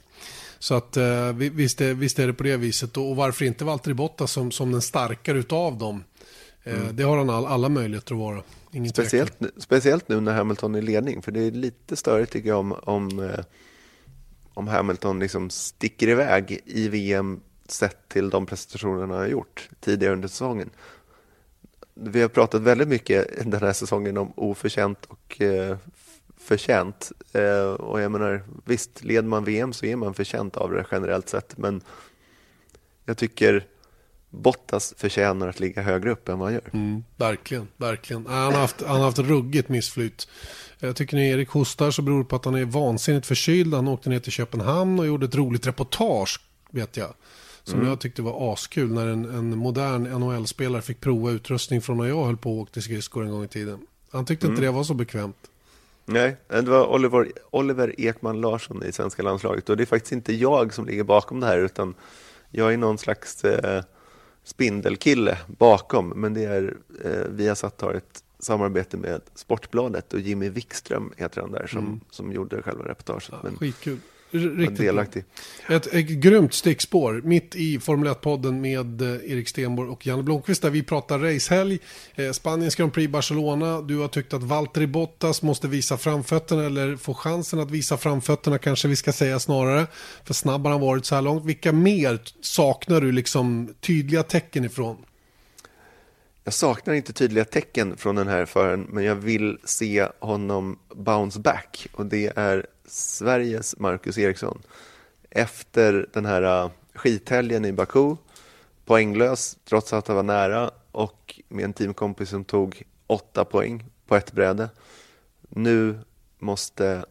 [0.58, 3.94] Så att eh, visst, är, visst är det på det viset och varför inte Valtteri
[3.94, 6.04] Bottas som, som den starkare utav dem.
[6.64, 6.96] Eh, mm.
[6.96, 8.42] Det har han all, alla möjligheter att vara.
[8.88, 12.58] Speciellt, speciellt nu när Hamilton är i ledning, för det är lite störigt tycker jag
[12.58, 13.44] om, om, eh,
[14.54, 20.12] om Hamilton liksom sticker iväg i VM sett till de prestationerna han har gjort tidigare
[20.12, 20.70] under säsongen.
[21.94, 25.76] Vi har pratat väldigt mycket den här säsongen om oförtjänt och eh,
[26.36, 27.12] förtjänt.
[27.32, 31.28] Eh, och jag menar, visst, leder man VM så är man förtjänt av det generellt
[31.28, 31.80] sett, men
[33.04, 33.66] jag tycker
[34.30, 36.70] Bottas förtjänar att ligga högre upp än vad han gör.
[36.72, 38.26] Mm, verkligen, verkligen.
[38.26, 40.28] Han har, haft, han har haft ruggigt missflyt.
[40.78, 43.74] Jag tycker när Erik hostar så beror det på att han är vansinnigt förkyld.
[43.74, 47.14] Han åkte ner till Köpenhamn och gjorde ett roligt reportage, vet jag.
[47.64, 47.88] Som mm.
[47.88, 52.24] jag tyckte var askul när en, en modern NHL-spelare fick prova utrustning från när jag
[52.24, 53.86] höll på och åkte skridskor en gång i tiden.
[54.10, 54.54] Han tyckte mm.
[54.54, 55.36] inte det var så bekvämt.
[56.04, 60.32] Nej, det var Oliver, Oliver Ekman Larsson i svenska landslaget och det är faktiskt inte
[60.32, 61.94] jag som ligger bakom det här utan
[62.50, 63.82] jag är någon slags eh,
[64.48, 71.12] spindelkille bakom, men det är eh, Viasat har ett samarbete med Sportbladet och Jimmy Wikström
[71.16, 72.00] heter han där som, mm.
[72.10, 73.28] som gjorde själva reportaget.
[73.30, 73.98] Ja, skitkul.
[74.30, 75.24] Riktigt delaktig.
[75.68, 80.62] Ett, ett grymt stickspår mitt i Formel 1-podden med eh, Erik Stenborg och Janne Blomqvist
[80.62, 81.78] där vi pratar racehelg.
[82.14, 83.80] Eh, Spaniens Grand Prix Barcelona.
[83.80, 88.58] Du har tyckt att Valtteri Bottas måste visa framfötterna eller få chansen att visa framfötterna
[88.58, 89.86] kanske vi ska säga snarare.
[90.24, 91.44] För snabb har han varit så här långt.
[91.44, 94.96] Vilka mer saknar du liksom tydliga tecken ifrån?
[96.44, 101.40] Jag saknar inte tydliga tecken från den här föraren men jag vill se honom bounce
[101.40, 104.62] back och det är Sveriges Marcus Eriksson.
[105.30, 108.16] Efter den här äh, skithelgen i Baku,
[108.84, 114.16] poänglös trots att han var nära och med en teamkompis som tog åtta poäng på
[114.16, 114.68] ett bräde.
[115.48, 115.98] Nu
[116.38, 117.04] måste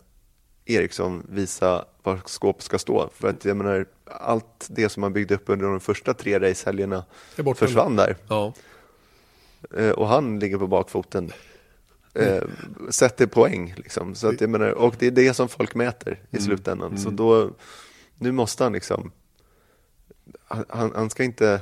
[0.65, 3.09] Eriksson visa var skåpet ska stå.
[3.13, 7.05] För att jag menar, allt det som man byggde upp under de första tre racehelgerna
[7.55, 8.15] försvann där.
[8.27, 8.53] Ja.
[9.77, 11.31] Äh, och han ligger på bakfoten
[12.17, 12.41] eh,
[12.89, 13.73] sätter poäng.
[13.77, 14.15] Liksom.
[14.15, 16.45] Så att jag menar, och det är det som folk mäter i mm.
[16.45, 16.87] slutändan.
[16.87, 16.97] Mm.
[17.03, 17.51] Så då,
[18.15, 19.11] nu måste han liksom,
[20.47, 21.61] han, han ska inte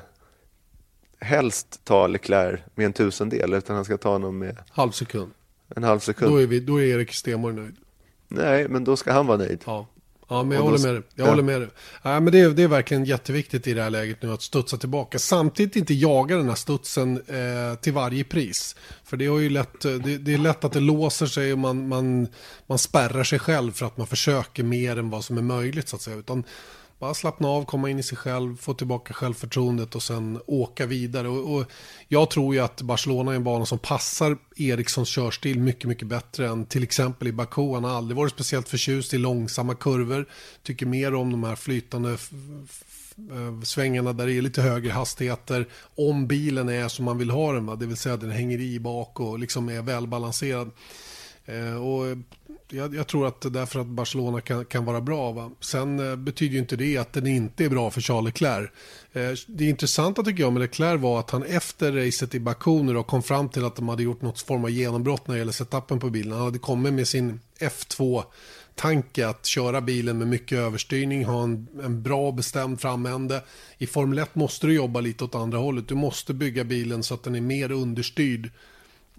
[1.20, 5.32] helst ta Leclerc med en tusendel, utan han ska ta honom med Halv sekund.
[5.76, 6.32] en halv sekund.
[6.32, 7.76] Då är, vi, då är Erik Stenborg nöjd.
[8.28, 9.64] Nej, men då ska han vara nöjd.
[9.66, 9.88] Ja.
[10.28, 11.04] Ja, men jag då- håller med dig.
[11.16, 11.30] Jag ja.
[11.30, 11.70] håller med dig.
[12.02, 14.78] Ja, men det, är, det är verkligen jätteviktigt i det här läget nu att studsa
[14.78, 15.20] tillbaka.
[15.20, 18.76] Samtidigt inte jaga den här studsen eh, till varje pris.
[19.04, 21.60] För det, har ju lätt, eh, det, det är lätt att det låser sig och
[21.60, 22.28] man, man,
[22.68, 25.96] man spärrar sig själv för att man försöker mer än vad som är möjligt så
[25.96, 26.18] att säga.
[26.18, 26.44] Utan
[27.00, 31.28] bara slappna av, komma in i sig själv, få tillbaka självförtroendet och sen åka vidare.
[31.28, 31.66] Och, och
[32.08, 36.48] jag tror ju att Barcelona är en bana som passar Erikssons körstil mycket, mycket bättre
[36.48, 37.74] än till exempel i Baku.
[37.74, 40.26] Han har aldrig varit speciellt förtjust i långsamma kurvor.
[40.64, 42.18] Tycker mer om de här flytande
[43.64, 45.68] svängarna där det är lite högre hastigheter.
[45.96, 47.76] Om bilen är som man vill ha den, va?
[47.76, 50.72] det vill säga den hänger i bak och liksom är välbalanserad.
[51.46, 52.18] Eh, och
[52.70, 55.32] jag, jag tror att det är därför att Barcelona kan, kan vara bra.
[55.32, 55.52] Va?
[55.60, 58.70] Sen eh, betyder ju inte det att den inte är bra för Charles Leclerc.
[59.14, 62.94] Eh, det intressanta tycker jag med Leclerc var att han efter racet i Baku nu
[62.94, 65.52] då kom fram till att de hade gjort något form av genombrott när det gäller
[65.52, 66.34] setupen på bilen.
[66.34, 68.24] Han hade kommit med sin F2
[68.76, 73.44] tanke att köra bilen med mycket överstyrning, ha en, en bra bestämd framände.
[73.78, 75.88] I Formel 1 måste du jobba lite åt andra hållet.
[75.88, 78.52] Du måste bygga bilen så att den är mer understyrd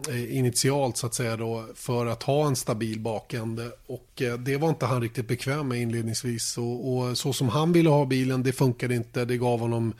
[0.09, 4.57] Eh, initialt så att säga då för att ha en stabil bakände och eh, det
[4.57, 8.43] var inte han riktigt bekväm med inledningsvis och, och så som han ville ha bilen
[8.43, 9.95] det funkade inte det gav honom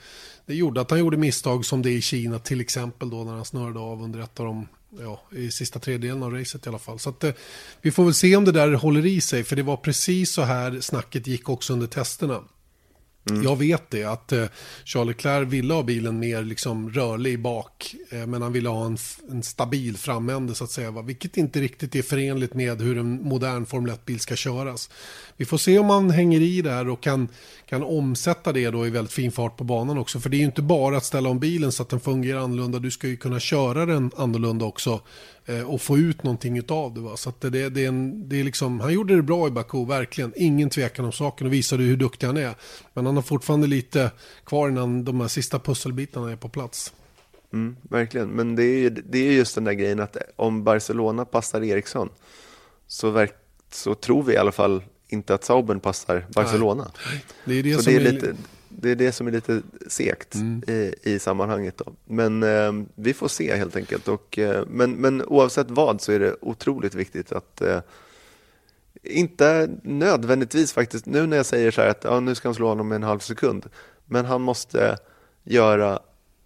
[0.45, 3.45] det gjorde att han gjorde misstag som det i Kina till exempel då när han
[3.45, 4.67] snörde av under ett av de
[4.99, 6.99] ja, i sista tredjedelen av racet i alla fall.
[6.99, 7.33] Så att, eh,
[7.81, 10.41] vi får väl se om det där håller i sig, för det var precis så
[10.41, 12.43] här snacket gick också under testerna.
[13.29, 13.43] Mm.
[13.43, 14.45] Jag vet det, att eh,
[14.85, 18.97] Charles Leclerc ville ha bilen mer liksom, rörlig bak, eh, men han ville ha en,
[19.29, 21.01] en stabil framände så att säga, va?
[21.01, 24.89] vilket inte riktigt är förenligt med hur en modern Formel 1-bil ska köras.
[25.37, 27.27] Vi får se om man hänger i där och kan,
[27.65, 30.45] kan omsätta det då i väldigt fin fart på banan också, för det är ju
[30.45, 33.39] inte bara att ställa om bilen så att den fungerar annorlunda, du ska ju kunna
[33.39, 35.01] köra den annorlunda också
[35.67, 36.99] och få ut någonting av det.
[37.01, 37.17] Va?
[37.17, 39.85] Så att det, det, är en, det är liksom, han gjorde det bra i Baku,
[39.85, 40.33] verkligen.
[40.35, 42.55] Ingen tvekan om saken och visade hur duktig han är.
[42.93, 44.11] Men han har fortfarande lite
[44.45, 46.93] kvar innan de här sista pusselbitarna är på plats.
[47.53, 51.25] Mm, verkligen, men det är, ju- det är just den där grejen att om Barcelona
[51.25, 52.09] passar Eriksson
[52.87, 53.35] så, verk,
[53.71, 56.91] så tror vi i alla fall inte att Saubern passar Barcelona.
[57.45, 58.35] Det är det så som det är, är, lite,
[58.69, 60.35] det är det som är lite segt
[60.67, 61.77] i, i sammanhanget.
[61.77, 61.93] Då.
[62.05, 64.07] Men eh, vi får se helt enkelt.
[64.07, 67.79] Och, eh, men, men oavsett vad så är det otroligt viktigt att eh,
[69.03, 72.67] inte nödvändigtvis faktiskt, nu när jag säger så här att ja, nu ska han slå
[72.67, 73.65] honom med en halv sekund,
[74.05, 74.97] men han måste
[75.43, 75.99] göra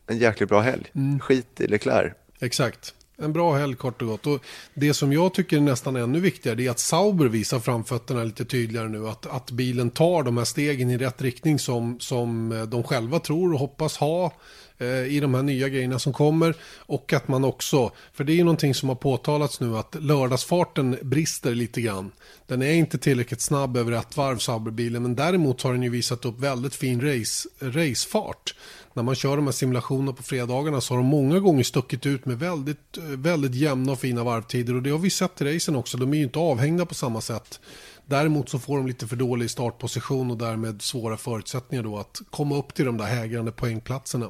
[0.08, 0.92] en jäkligt bra helg.
[1.22, 2.14] Skit i Leclerc.
[2.40, 2.96] Exakt.
[3.22, 4.28] En bra helg kort och gott.
[4.28, 4.40] Och
[4.74, 8.90] det som jag tycker är nästan ännu viktigare är att Sauber visar framfötterna lite tydligare
[8.90, 9.08] nu.
[9.08, 13.20] Att, att bilen tar de här stegen i rätt riktning som, som eh, de själva
[13.20, 14.34] tror och hoppas ha
[14.78, 16.56] eh, i de här nya grejerna som kommer.
[16.78, 20.98] Och att man också, för det är ju någonting som har påtalats nu att lördagsfarten
[21.02, 22.12] brister lite grann.
[22.48, 26.26] Den är inte tillräckligt snabb över ett varv Sauberbilen men däremot har den ju visat
[26.26, 28.54] upp väldigt fin race, racefart
[28.94, 32.26] när man kör de här simulationerna på fredagarna så har de många gånger stuckit ut
[32.26, 35.98] med väldigt, väldigt jämna och fina varvtider och det har vi sett i racen också.
[35.98, 37.60] De är ju inte avhängda på samma sätt.
[38.06, 42.58] Däremot så får de lite för dålig startposition och därmed svåra förutsättningar då att komma
[42.58, 44.30] upp till de där hägrande poängplatserna.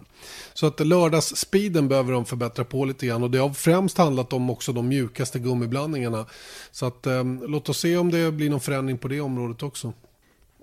[0.54, 4.50] Så att lördagsspeeden behöver de förbättra på lite grann och det har främst handlat om
[4.50, 6.26] också de mjukaste gummiblandningarna.
[6.72, 9.94] Så att eh, låt oss se om det blir någon förändring på det området också.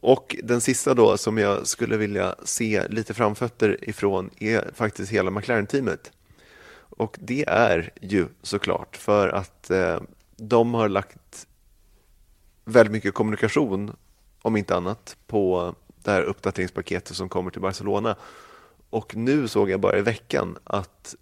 [0.00, 5.30] Och den sista då som jag skulle vilja se lite framfötter ifrån är faktiskt hela
[5.30, 6.12] McLaren-teamet.
[6.74, 10.00] Och det är ju såklart för att eh,
[10.36, 11.46] de har lagt
[12.64, 13.96] väldigt mycket kommunikation,
[14.42, 18.16] om inte annat, på det här uppdateringspaketet som kommer till Barcelona.
[18.90, 21.14] Och nu såg jag bara i veckan att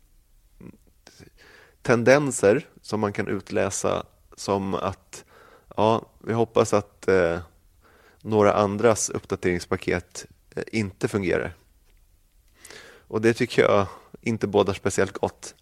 [1.82, 5.24] tendenser som man kan utläsa som att
[5.76, 7.38] ja, vi hoppas att eh,
[8.26, 11.54] några andras uppdateringspaket eh, inte fungerar.
[13.08, 13.86] Och det tycker jag
[14.20, 15.54] inte bådar speciellt gott.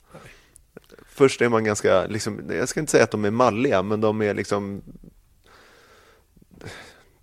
[1.07, 4.22] Först är man ganska, liksom, jag ska inte säga att de är malliga, men de
[4.22, 4.83] är liksom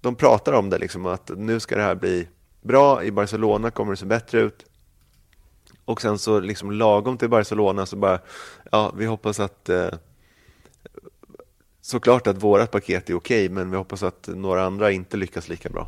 [0.02, 2.28] de pratar om det, liksom, att nu ska det här bli
[2.62, 4.66] bra, i Barcelona kommer det se bättre ut.
[5.86, 8.20] Och sen så liksom lagom till Barcelona så bara,
[8.72, 9.90] ja, vi hoppas att eh,
[11.82, 15.70] såklart att vårat paket är okej, men vi hoppas att några andra inte lyckas lika
[15.70, 15.88] bra.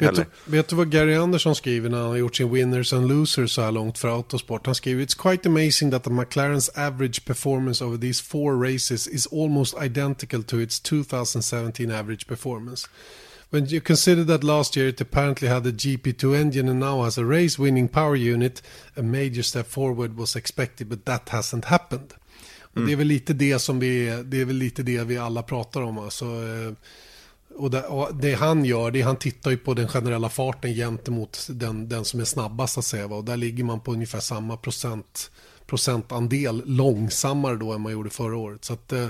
[0.00, 3.08] Vet du, vet du vad Gary Anderson skriver när han har gjort sin winners and
[3.08, 4.66] losers så här långt för Autosport?
[4.66, 9.26] Han skriver It's quite amazing that the McLaren's average performance over these four races is
[9.32, 12.88] almost identical to its 2017 average performance.
[13.50, 17.18] When you consider that last year it apparently had a GP2 engine and now has
[17.18, 18.62] a race winning power unit,
[18.96, 22.14] a major step forward was expected but that hasn't happened.
[22.74, 25.42] Och det är väl lite det som vi, det är väl lite det vi alla
[25.42, 25.98] pratar om.
[25.98, 26.72] Alltså, eh,
[27.56, 30.74] och det, och det han gör, det är han tittar ju på den generella farten
[30.74, 33.06] gentemot den, den som är snabbast att säga.
[33.06, 35.30] Och där ligger man på ungefär samma procent,
[35.70, 38.64] procentandel långsammare då än man gjorde förra året.
[38.64, 39.06] Så att, eh,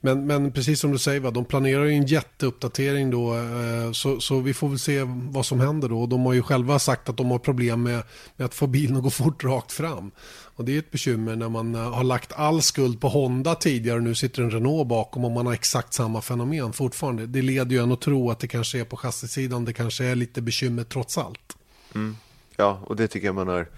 [0.00, 3.34] men, men precis som du säger, va, de planerar ju en jätteuppdatering då.
[3.34, 6.06] Eh, så, så vi får väl se vad som händer då.
[6.06, 8.02] De har ju själva sagt att de har problem med,
[8.36, 10.10] med att få bilen att gå fort rakt fram.
[10.56, 13.96] Och det är ett bekymmer när man eh, har lagt all skuld på Honda tidigare
[13.96, 17.26] och nu sitter en Renault bakom och man har exakt samma fenomen fortfarande.
[17.26, 20.14] Det leder ju en att tro att det kanske är på chassisidan, det kanske är
[20.14, 21.56] lite bekymmer trots allt.
[21.94, 22.16] Mm.
[22.56, 23.68] Ja, och det tycker jag man har.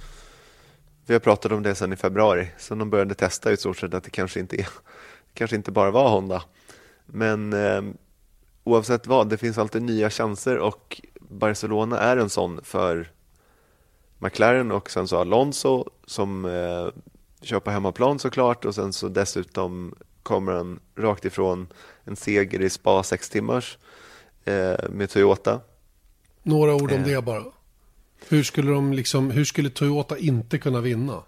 [1.07, 3.95] Vi har pratat om det sedan i februari, sen de började testa i stort sett
[3.95, 4.69] att det kanske inte, är,
[5.35, 6.43] kanske inte bara var Honda.
[7.07, 7.83] Men eh,
[8.65, 13.11] oavsett vad, det finns alltid nya chanser och Barcelona är en sån för
[14.19, 16.89] McLaren och sen så Alonso som eh,
[17.43, 21.69] kör på hemmaplan såklart och sen så dessutom kommer han rakt ifrån
[22.05, 23.79] en seger i Spa sex timmars
[24.45, 25.61] eh, med Toyota.
[26.43, 27.05] Några ord om Eh.
[27.07, 27.45] det bara.
[28.29, 31.23] Hur skulle, de liksom, hur skulle Toyota inte kunna vinna?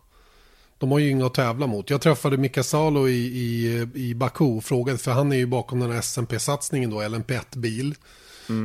[0.78, 1.90] De har ju inga att tävla mot.
[1.90, 5.80] Jag träffade Mika Salo i, i, i Baku och frågade, för han är ju bakom
[5.80, 7.94] den här SMP-satsningen då, LMP1-bil.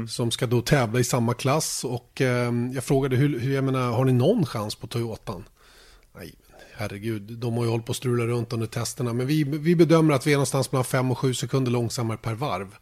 [0.08, 1.84] Som ska då tävla i samma klass.
[1.84, 5.44] Och eh, jag frågade, hur, hur, jag menar, har ni någon chans på Toyotan?
[6.16, 6.34] Nej,
[6.76, 9.14] herregud, de har ju hållit på att strula runt under testerna.
[9.14, 12.34] Men vi, vi bedömer att vi är någonstans mellan 5 och 7 sekunder långsammare per
[12.34, 12.76] varv.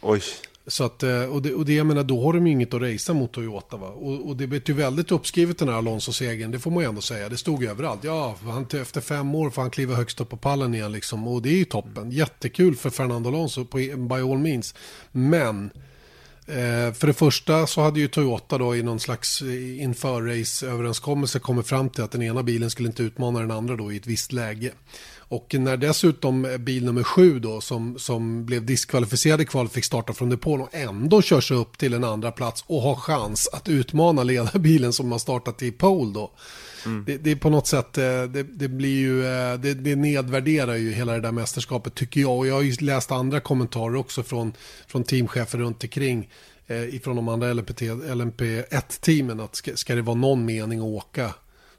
[0.00, 0.22] Oj,
[0.68, 2.82] så att, eh, och, det, och det jag menar, då har de ju inget att
[2.82, 3.76] racea mot Toyota.
[3.76, 3.88] Va?
[3.88, 7.00] Och, och det blev ju väldigt uppskrivet den här Alonso-segern, det får man ju ändå
[7.00, 7.28] säga.
[7.28, 8.04] Det stod ju överallt.
[8.04, 11.28] Ja, han, efter fem år får han kliva högst upp på pallen igen liksom.
[11.28, 12.10] Och det är ju toppen.
[12.10, 14.74] Jättekul för Fernando Alonso, på, by all means.
[15.12, 15.70] Men
[16.48, 21.66] Eh, för det första så hade ju Toyota då i någon slags eh, inför-race-överenskommelse kommit
[21.66, 24.32] fram till att den ena bilen skulle inte utmana den andra då i ett visst
[24.32, 24.72] läge.
[25.28, 30.12] Och när dessutom bil nummer sju då som, som blev diskvalificerad i kval fick starta
[30.12, 33.68] från depån och ändå kör sig upp till en andra plats och har chans att
[33.68, 36.30] utmana ledarbilen som har startat i pole då.
[37.06, 40.74] Det, det är på något sätt, eh, det, det blir ju, eh, det, det nedvärderar
[40.74, 42.38] ju hela det där mästerskapet tycker jag.
[42.38, 44.52] Och jag har ju läst andra kommentarer också från,
[44.86, 46.28] från teamchefer runt omkring
[46.66, 51.34] eh, ifrån de andra LMP, LMP1-teamen att ska, ska det vara någon mening att åka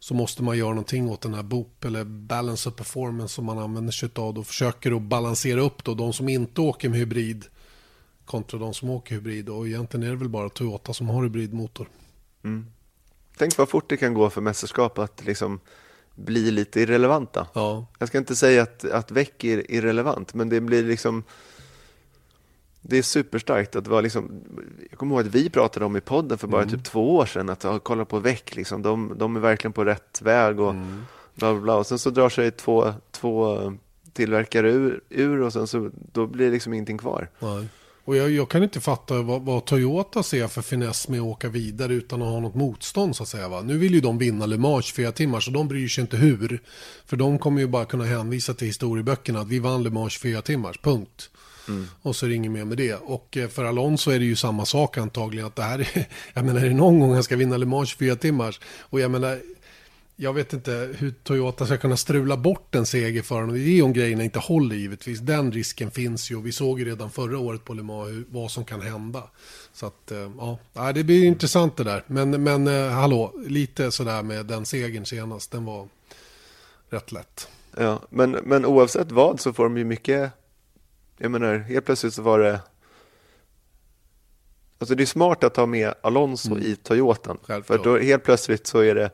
[0.07, 3.57] så måste man göra någonting åt den här BOP eller balance of performance som man
[3.57, 4.33] använder sig av.
[4.33, 7.45] Då försöker att balansera upp då de som inte åker med hybrid
[8.25, 9.49] kontra de som åker hybrid.
[9.49, 11.89] Och egentligen är det väl bara Toyota som har hybridmotor.
[13.37, 15.59] tänk vad fort det kan gå för mästerskap att liksom
[16.15, 17.47] bli lite irrelevanta.
[17.53, 21.23] Ja, Jag ska inte säga att, att väck är irrelevant, men det blir liksom
[22.81, 24.41] det är superstarkt att vara liksom,
[24.89, 27.49] jag kommer ihåg att vi pratade om i podden för bara typ två år sedan
[27.49, 30.73] att ja, kolla på väck, liksom, de, de är verkligen på rätt väg och
[31.35, 31.75] bla bla bla.
[31.75, 33.57] Och sen så drar sig två, två
[34.13, 37.29] tillverkare ur, ur och sen så då blir det liksom ingenting kvar.
[37.39, 37.67] nej.
[38.07, 41.49] Och jag, jag kan inte fatta vad, vad Toyota ser för finess med att åka
[41.49, 43.47] vidare utan att ha något motstånd så att säga.
[43.47, 43.61] Va?
[43.61, 46.61] Nu vill ju de vinna Le Mans 24 timmar så de bryr sig inte hur.
[47.05, 50.41] För de kommer ju bara kunna hänvisa till historieböckerna att vi vann Le Mans 24
[50.41, 51.29] timmars, punkt.
[52.01, 52.95] Och så är det inget mer med det.
[52.95, 55.47] Och eh, för Alonso är det ju samma sak antagligen.
[55.47, 57.89] Att det här är, jag menar, är det någon gång han ska vinna Le Mans
[57.89, 58.59] 24 timmars?
[58.79, 59.39] Och jag menar,
[60.15, 63.55] jag vet inte hur Toyota ska kunna strula bort en seger för honom.
[63.55, 65.19] Det är om grejerna inte håller givetvis.
[65.19, 66.35] Den risken finns ju.
[66.35, 69.23] Och vi såg ju redan förra året på Le Mans hur, vad som kan hända.
[69.73, 70.31] Så att, eh,
[70.73, 72.03] ja, det blir intressant det där.
[72.07, 75.51] Men, men eh, hallå, lite sådär med den segern senast.
[75.51, 75.87] Den var
[76.89, 77.47] rätt lätt.
[77.77, 80.31] Ja, men, men oavsett vad så får de ju mycket,
[81.17, 82.59] jag menar helt plötsligt så var det
[84.79, 87.37] Alltså det är smart att ha med Alonso i Toyotan.
[87.43, 87.83] Självklart.
[87.83, 89.09] För då helt plötsligt så är det,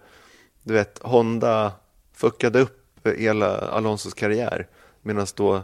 [0.64, 1.72] du vet, Honda
[2.14, 4.68] fuckade upp hela Alonsos karriär.
[5.02, 5.64] Medan då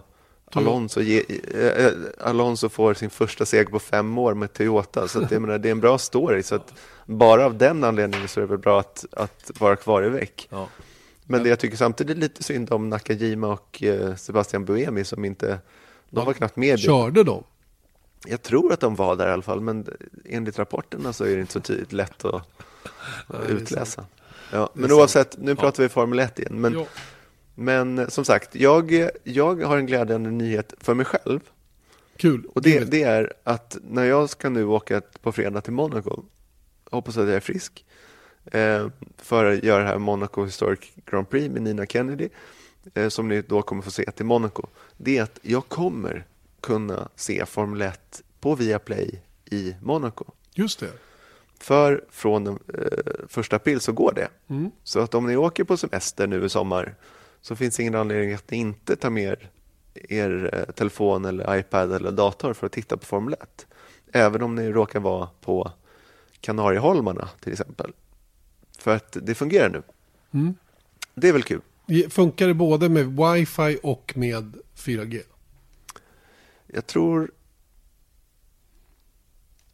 [0.52, 1.23] Alonso, ge,
[1.54, 5.08] eh, Alonso får sin första seger på fem år med Toyota.
[5.08, 6.43] Så att, jag menar, det är en bra story.
[6.43, 6.73] Så att
[7.06, 10.47] bara av den anledningen så är det väl bra att, att vara kvar i väck.
[10.49, 10.67] Ja.
[11.23, 15.25] Men det jag tycker samtidigt är lite synd om Nakajima och eh, Sebastian Buemi som
[15.25, 15.60] inte,
[16.09, 16.79] de var knappt med.
[16.79, 16.81] i.
[16.81, 17.43] Körde de?
[18.25, 19.87] Jag tror att de var där i alla fall, men
[20.25, 22.47] enligt rapporterna så är det inte så tydligt lätt att
[23.49, 24.05] utläsa.
[24.51, 26.62] Ja, men oavsett, nu pratar vi Formel 1 igen.
[26.62, 26.85] Men,
[27.55, 31.39] men som sagt, jag, jag har en glädjande nyhet för mig själv.
[32.17, 32.45] Kul.
[32.55, 36.23] Och det, det är att när jag ska nu åka på fredag till Monaco,
[36.91, 37.85] hoppas att jag är frisk,
[38.45, 38.87] eh,
[39.17, 42.29] för att göra det här Monaco Historic Grand Prix med Nina Kennedy,
[43.10, 44.67] som ni då kommer få se till Monaco,
[44.98, 46.25] det är att jag kommer
[46.62, 50.25] kunna se Formel 1 på Viaplay i Monaco.
[50.54, 50.92] Just det.
[51.60, 54.29] För från den eh, första april så går det.
[54.48, 54.71] Mm.
[54.83, 56.96] Så att om ni åker på semester nu i sommar
[57.42, 59.48] så finns det ingen anledning att ni inte tar med
[59.94, 63.67] er eh, telefon eller iPad eller dator för att titta på Formel 1.
[64.12, 65.71] Även om ni råkar vara på
[66.42, 67.92] Kanarieholmarna till exempel.
[68.77, 69.81] För att det fungerar nu.
[70.31, 70.56] Mm.
[71.13, 71.62] Det är väl kul?
[72.10, 75.21] Funkar det både med wifi och med 4G?
[76.67, 77.31] Jag tror...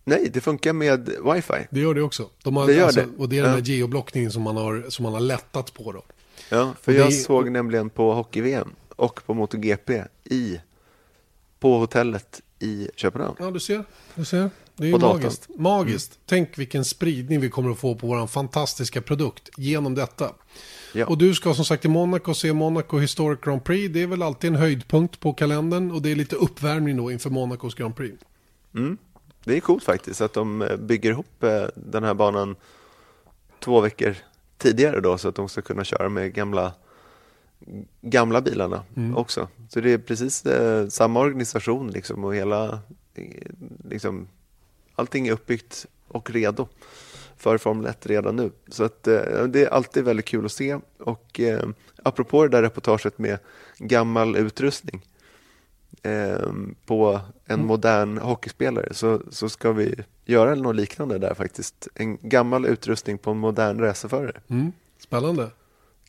[0.03, 1.68] Nej, det funkar med wifi.
[1.70, 2.30] Det gör det också.
[2.43, 3.07] De har, det gör alltså, det.
[3.18, 3.63] Och det är den här ja.
[3.63, 6.03] geoblockningen som man, har, som man har lättat på då.
[6.49, 7.13] Ja, för och jag det...
[7.13, 10.59] såg nämligen på hockey-VM och på MotoGP i,
[11.59, 13.36] på hotellet i Köpenhamn.
[13.39, 13.84] Ja, du ser.
[14.16, 14.49] Du ser.
[14.76, 15.49] Det är ju magiskt.
[15.57, 16.11] Magiskt.
[16.11, 16.21] Mm.
[16.26, 20.32] Tänk vilken spridning vi kommer att få på vår fantastiska produkt genom detta.
[20.93, 21.05] Ja.
[21.05, 23.93] Och du ska som sagt till Monaco se Monaco Historic Grand Prix.
[23.93, 27.30] Det är väl alltid en höjdpunkt på kalendern och det är lite uppvärmning då inför
[27.30, 28.17] Monacos Grand Prix.
[28.76, 28.97] Mm.
[29.43, 32.55] Det är coolt faktiskt att de eh, bygger ihop eh, den här banan
[33.59, 34.15] två veckor
[34.57, 36.73] tidigare då så att de ska kunna köra med gamla
[38.01, 39.17] gamla bilarna mm.
[39.17, 39.47] också.
[39.69, 42.80] Så det är precis eh, samma organisation liksom och hela
[43.89, 44.28] liksom,
[44.95, 46.67] allting är uppbyggt och redo
[47.37, 48.51] för Formel 1 redan nu.
[48.67, 50.79] Så att, eh, det är alltid väldigt kul att se.
[50.99, 51.69] Och eh,
[52.03, 53.37] apropå det där reportaget med
[53.77, 55.01] gammal utrustning
[56.03, 56.49] eh,
[56.85, 57.67] på en mm.
[57.67, 61.87] modern hockeyspelare så, så ska vi göra något liknande där faktiskt.
[61.95, 64.41] En gammal utrustning på en modern racerförare.
[64.47, 64.71] Mm.
[64.99, 65.49] Spännande.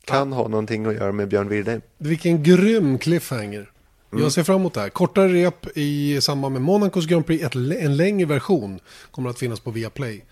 [0.05, 1.80] Kan ha någonting att göra med Björn Wirdheim.
[1.99, 3.70] Vilken grym cliffhanger.
[4.17, 4.25] Mm.
[4.25, 4.89] Jag ser fram emot det här.
[4.89, 7.45] Kortare rep i samband med Monacos Grand Prix.
[7.45, 10.25] Ett, en längre version kommer att finnas på Viaplay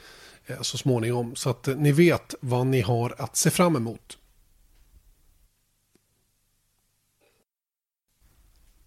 [0.46, 1.36] eh, så småningom.
[1.36, 4.18] Så att eh, ni vet vad ni har att se fram emot.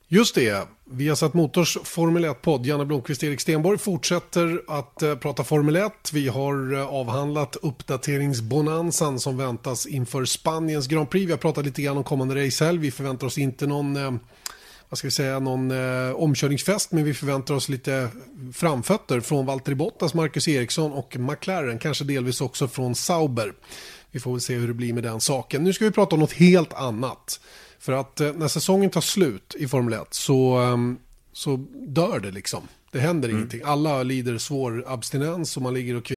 [0.09, 2.65] Just det, vi har satt Motors Formel 1-podd.
[2.65, 5.91] Janne Blomqvist och Erik Stenborg fortsätter att eh, prata Formel 1.
[6.13, 11.27] Vi har eh, avhandlat uppdateringsbonansen som väntas inför Spaniens Grand Prix.
[11.27, 12.77] Vi har pratat lite grann om kommande racehelg.
[12.77, 14.11] Vi förväntar oss inte någon eh,
[14.89, 18.09] vad ska vi säga, någon eh, omkörningsfest men vi förväntar oss lite
[18.53, 23.53] framfötter från Valtteri Bottas, Marcus Eriksson och McLaren, kanske delvis också från Sauber.
[24.11, 25.63] Vi får väl se hur det blir med den saken.
[25.63, 27.39] Nu ska vi prata om något helt annat.
[27.79, 30.77] För att eh, när säsongen tar slut i Formel 1 så, eh,
[31.33, 32.67] så dör det liksom.
[32.91, 33.39] Det händer mm.
[33.39, 33.61] ingenting.
[33.65, 36.16] Alla lider svår abstinens och man ligger och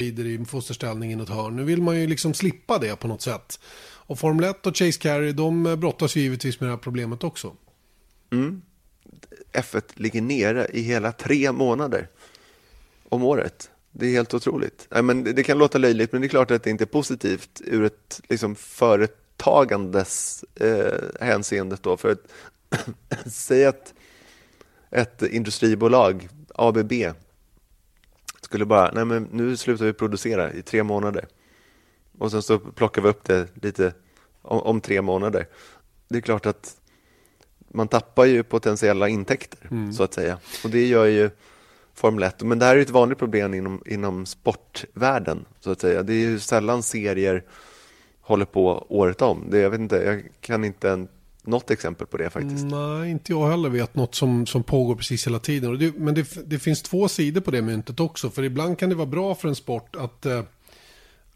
[0.00, 1.56] Lider i fosterställning i något hörn.
[1.56, 3.60] Nu vill man ju liksom slippa det på något sätt.
[4.10, 7.24] Och Formel 1 och Chase Carey, de eh, brottas ju givetvis med det här problemet
[7.24, 7.56] också.
[8.32, 8.62] Mm.
[9.52, 12.08] F1 ligger nere i hela tre månader
[13.08, 13.70] om året.
[13.92, 14.88] Det är helt otroligt.
[14.96, 17.60] I men det kan låta löjligt, men det är klart att det inte är positivt
[17.64, 21.76] ur ett liksom, företagandes eh, hänseende.
[21.80, 21.96] Då.
[21.96, 22.32] För att
[23.32, 23.94] säg att
[24.90, 26.92] ett industribolag, ABB,
[28.50, 31.26] skulle bara, nej men nu slutar vi producera i tre månader.
[32.18, 33.94] Och sen så plockar vi upp det lite
[34.42, 35.46] om, om tre månader.
[36.08, 36.76] Det är klart att
[37.68, 39.92] man tappar ju potentiella intäkter mm.
[39.92, 40.38] så att säga.
[40.64, 41.30] Och det gör ju
[41.94, 42.42] Formel 1.
[42.42, 46.02] Men det här är ett vanligt problem inom, inom sportvärlden så att säga.
[46.02, 47.44] Det är ju sällan serier
[48.20, 49.44] håller på året om.
[49.50, 51.06] Det, jag vet inte, jag kan inte
[51.50, 52.64] något exempel på det faktiskt.
[52.64, 55.78] Nej, inte jag heller vet något som, som pågår precis hela tiden.
[55.78, 58.30] Det, men det, det, finns två sidor på det myntet också.
[58.30, 60.42] För ibland kan det vara bra för en sport att, eh,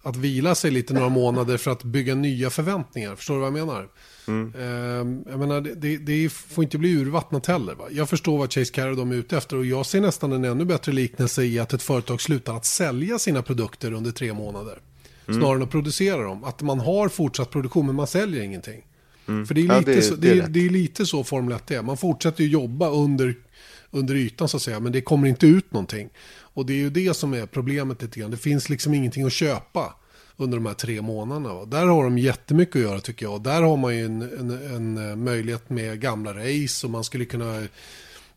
[0.03, 3.17] att vila sig lite några månader för att bygga nya förväntningar.
[3.17, 3.89] Förstår du vad jag menar?
[4.29, 4.53] Mm.
[4.55, 7.75] Eh, jag menar, det, det, får inte bli urvattnat heller.
[7.75, 7.85] Va?
[7.91, 10.65] Jag förstår vad Chase Carey de är ute efter och jag ser nästan en ännu
[10.65, 14.79] bättre liknelse i att ett företag slutar att sälja sina produkter under tre månader.
[15.29, 15.41] Mm.
[15.41, 16.45] Snarare än att producera dem.
[16.45, 18.83] Att man har fortsatt produktion men man säljer ingenting.
[19.29, 19.47] Mm.
[19.47, 21.71] För det är, lite ja, det, så, det, är, det är lite så Formel 1
[21.71, 21.83] är.
[21.83, 23.35] Man fortsätter ju jobba under,
[23.91, 24.81] under ytan så att säga.
[24.81, 26.09] Men det kommer inte ut någonting.
[26.55, 28.31] Och det är ju det som är problemet lite grann.
[28.31, 29.95] Det finns liksom ingenting att köpa
[30.37, 31.53] under de här tre månaderna.
[31.53, 33.43] Och där har de jättemycket att göra tycker jag.
[33.43, 37.25] Där har man ju en, en, en eh, möjlighet med gamla race och man skulle
[37.25, 37.63] kunna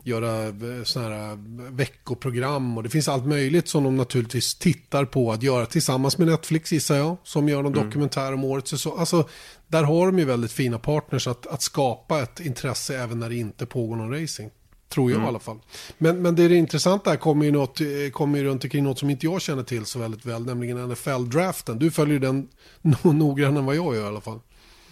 [0.08, 1.38] göra eh, sådana här eh,
[1.72, 6.28] veckoprogram och det finns allt möjligt som de naturligtvis tittar på att göra tillsammans med
[6.28, 7.86] Netflix gissar jag, som gör någon mm.
[7.86, 8.68] dokumentär om året.
[8.68, 9.28] Så, alltså,
[9.68, 13.36] där har de ju väldigt fina partners att, att skapa ett intresse även när det
[13.36, 14.52] inte pågår någon racing.
[14.90, 15.26] Tror jag mm.
[15.26, 15.60] i alla fall.
[15.98, 17.80] Men, men det, är det intressanta här kommer ju, något,
[18.12, 21.80] kommer ju runt omkring något som inte jag känner till så väldigt väl, nämligen NFL-draften.
[21.80, 22.48] Du följer den
[23.02, 24.40] noggrannare än vad jag gör i alla fall.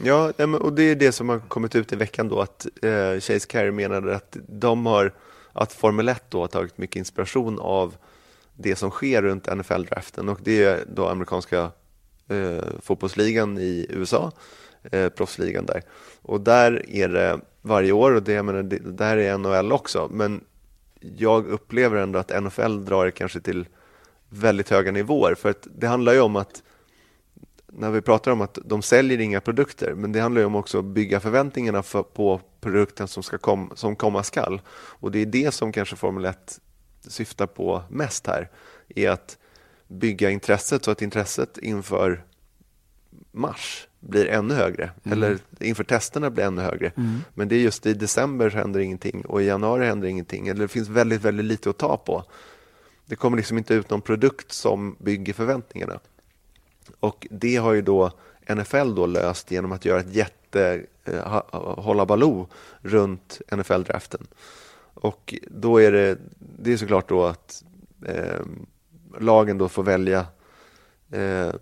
[0.04, 3.48] Ja, och det är det som har kommit ut i veckan då att eh, Chase
[3.48, 5.14] Carey menade att de har,
[5.54, 7.96] att Formel 1 då har tagit mycket inspiration av
[8.54, 11.72] det som sker runt NFL-draften och det är då amerikanska
[12.28, 14.32] eh, fotbollsligan i USA,
[14.92, 15.82] eh, proffsligan där.
[16.22, 20.10] Och där är det varje år och det, jag menar, det, där är NHL också,
[20.12, 20.44] men
[21.00, 23.66] jag upplever ändå att NFL drar det kanske till
[24.30, 25.36] väldigt höga nivåer.
[25.36, 26.64] För att det handlar ju om att
[27.78, 30.80] när vi pratar om att de säljer inga produkter, men det handlar ju om också
[30.80, 34.62] att bygga förväntningarna för, på produkten som, ska kom, som komma skall.
[34.76, 36.60] Och det är det som kanske Formel 1
[37.08, 38.50] syftar på mest här,
[38.96, 39.38] är att
[39.88, 42.24] bygga intresset så att intresset inför
[43.32, 45.18] mars blir ännu högre, mm.
[45.18, 46.92] eller inför testerna blir ännu högre.
[46.98, 47.20] Mm.
[47.34, 50.68] Men det är just i december händer ingenting och i januari händer ingenting, eller det
[50.68, 52.24] finns väldigt, väldigt lite att ta på.
[53.06, 56.00] Det kommer liksom inte ut någon produkt som bygger förväntningarna.
[57.00, 58.12] Och det har ju då
[58.50, 61.42] NFL då löst genom att göra ett jätte eh,
[61.78, 62.48] hålla baloo
[62.82, 64.28] runt NFL-draften.
[64.94, 67.64] Och då är det, det är såklart då att
[68.06, 68.42] eh,
[69.20, 70.26] lagen då får välja
[71.12, 71.54] eh,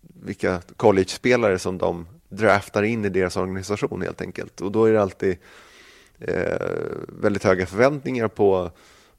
[0.00, 4.60] vilka college-spelare som de draftar in i deras organisation helt enkelt.
[4.60, 5.36] Och då är det alltid
[6.18, 6.68] eh,
[7.08, 8.70] väldigt höga förväntningar på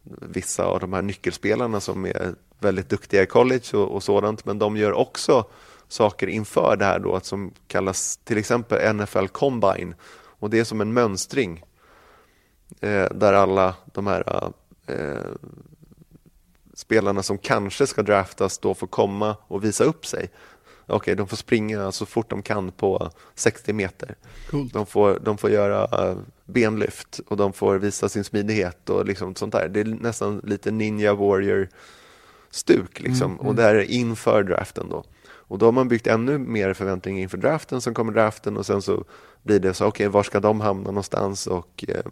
[0.03, 4.59] vissa av de här nyckelspelarna som är väldigt duktiga i college och, och, sådant, men
[4.59, 5.45] de gör också
[5.87, 9.95] saker inför det här då, som kallas till exempel NFL Combine.
[10.39, 11.63] Och det är som en mönstring
[12.81, 14.51] eh, där alla de här
[14.87, 15.31] eh,
[16.73, 20.29] spelarna som kanske ska draftas då får komma och visa upp sig.
[20.85, 24.15] Okej, okay, de får springa så fort de kan på 60 meter.
[24.49, 24.69] Cool.
[24.69, 29.35] De, får, de får göra uh, benlyft och de får visa sin smidighet och liksom
[29.35, 29.67] sånt där.
[29.67, 31.69] Det är nästan lite Ninja Warrior
[32.55, 33.25] stuk liksom.
[33.25, 33.47] Mm, mm.
[33.47, 35.03] Och det här är inför draften då.
[35.25, 38.81] Och då har man byggt ännu mer förväntningar inför draften, som kommer draften och sen
[38.81, 39.03] så
[39.43, 42.11] blir det så, okej, okay, var ska de hamna någonstans och eh,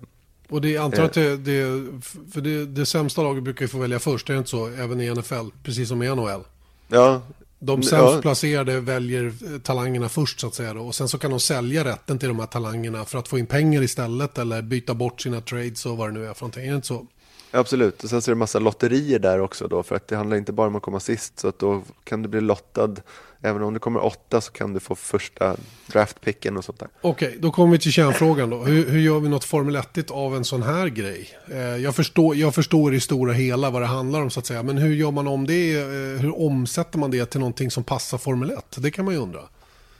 [0.49, 1.85] och det antar att det, det,
[2.31, 4.67] för det, det sämsta laget brukar ju få välja först, är det inte så?
[4.67, 6.41] Även i NFL, precis som i NHL.
[6.87, 7.21] Ja.
[7.59, 8.21] De sämst ja.
[8.21, 10.81] placerade väljer talangerna först så att säga då.
[10.81, 13.45] Och sen så kan de sälja rätten till de här talangerna för att få in
[13.45, 16.63] pengar istället eller byta bort sina trades och vad det nu är för någonting.
[16.63, 17.07] Är det inte så?
[17.51, 20.37] Absolut, och sen så är det massa lotterier där också då för att det handlar
[20.37, 22.95] inte bara om att komma sist så att då kan du bli lottad
[23.43, 25.55] Även om det kommer åtta så kan du få första
[25.87, 26.89] draftpicken och sånt där.
[27.01, 28.63] Okej, okay, då kommer vi till kärnfrågan då.
[28.63, 31.29] Hur, hur gör vi något Formel 1 av en sån här grej?
[31.51, 34.63] Eh, jag, förstår, jag förstår i stora hela vad det handlar om så att säga.
[34.63, 35.73] Men hur gör man om det?
[35.73, 35.85] Eh,
[36.21, 38.75] hur omsätter man det till någonting som passar Formel 1?
[38.77, 39.41] Det kan man ju undra.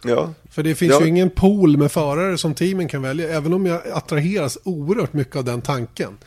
[0.04, 0.34] Ja.
[0.52, 1.02] För det finns ja.
[1.02, 3.30] ju ingen pool med förare som teamen kan välja.
[3.30, 6.18] Även om jag attraheras oerhört mycket av den tanken.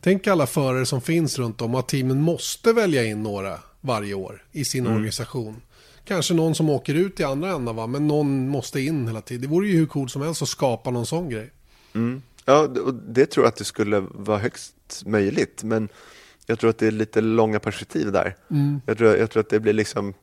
[0.00, 4.44] Tänk alla förare som finns runt om att teamen måste välja in några varje år
[4.52, 4.96] i sin mm.
[4.96, 5.62] organisation.
[6.04, 9.42] Kanske någon som åker ut i andra änden va, men någon måste in hela tiden.
[9.42, 11.50] Det vore ju hur coolt som helst att skapa någon sån grej.
[11.94, 12.22] Mm.
[12.44, 15.88] Ja, och det tror jag att det skulle vara högst möjligt, men
[16.46, 18.36] jag tror att det är lite långa perspektiv där.
[18.50, 18.80] Mm.
[18.86, 20.14] Jag, tror, jag tror att det blir liksom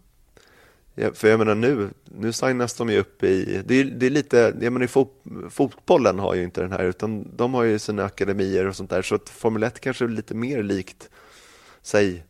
[1.14, 4.56] för jag menar nu, nu signas de ju upp i, det är, det är lite,
[4.62, 8.68] jag menar fot, fotbollen har ju inte den här utan de har ju sina akademier
[8.68, 11.10] och sånt där så att Formel 1 kanske är lite mer likt,
[11.82, 12.24] säg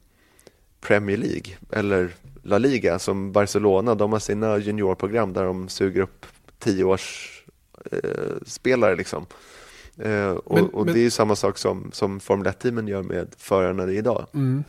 [0.81, 2.09] Premier League eller
[2.43, 6.25] La Liga som Barcelona, de har sina juniorprogram där de suger upp
[6.59, 9.25] tioårsspelare eh, liksom.
[9.97, 10.93] Eh, och, men, och men...
[10.93, 14.27] det är ju samma sak som, som Formel 1-teamen gör med förarna idag.
[14.33, 14.63] Mm.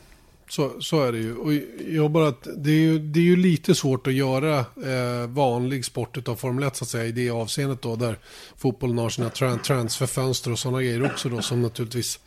[0.54, 1.36] Så, så är det ju.
[1.36, 1.52] Och
[1.88, 5.84] jag bara att det är ju, det är ju lite svårt att göra eh, vanlig
[5.84, 8.18] sport av Formel 1 så att säga i det avseendet då där
[8.56, 12.20] fotbollen har sina tra transferfönster och sådana grejer också då som naturligtvis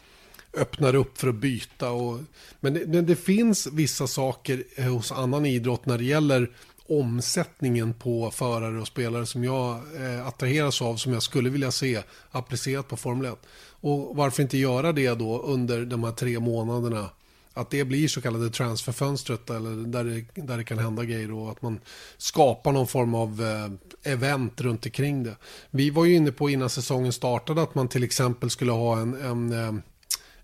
[0.54, 1.92] öppnar upp för att byta.
[1.92, 2.20] Och,
[2.60, 6.52] men, det, men det finns vissa saker eh, hos annan idrott när det gäller
[6.88, 12.02] omsättningen på förare och spelare som jag eh, attraheras av som jag skulle vilja se
[12.32, 13.40] applicerat på Formel 1.
[13.82, 17.10] Och varför inte göra det då under de här tre månaderna
[17.58, 21.51] att det blir så kallade transferfönstret eller där det, där det kan hända grejer och
[21.51, 21.80] att man
[22.18, 25.36] skapar någon form av eh, event runt omkring det.
[25.72, 29.14] Vi var ju inne på innan säsongen startade att man till exempel skulle ha en,
[29.14, 29.74] en, eh,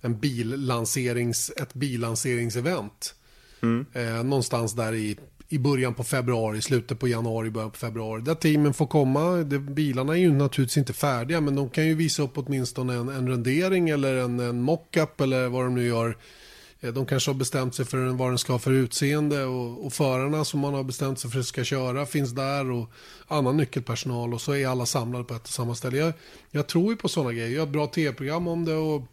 [0.02, 3.16] en billanserings, ett billanseringsevent.
[3.62, 3.86] Mm.
[3.94, 5.18] Eh, någonstans där i,
[5.50, 8.22] i början på februari, slutet på januari, början på februari.
[8.22, 9.36] Där teamen får komma.
[9.36, 13.10] Det, bilarna är ju naturligtvis inte färdiga men de kan ju visa upp åtminstone en,
[13.10, 16.18] en rendering eller en, en mockup eller vad de nu gör
[16.84, 19.94] Eh, de kanske har bestämt sig för vad den ska ha för utseende och, och
[19.94, 22.90] förarna som man har bestämt sig för att ska köra finns där och
[23.28, 25.98] annan nyckelpersonal och så är alla samlade på ett och samma ställe.
[25.98, 26.14] Jag,
[26.52, 27.50] jag tror ju på sådana grejer.
[27.50, 29.04] Jag har ett bra tv-program om det och,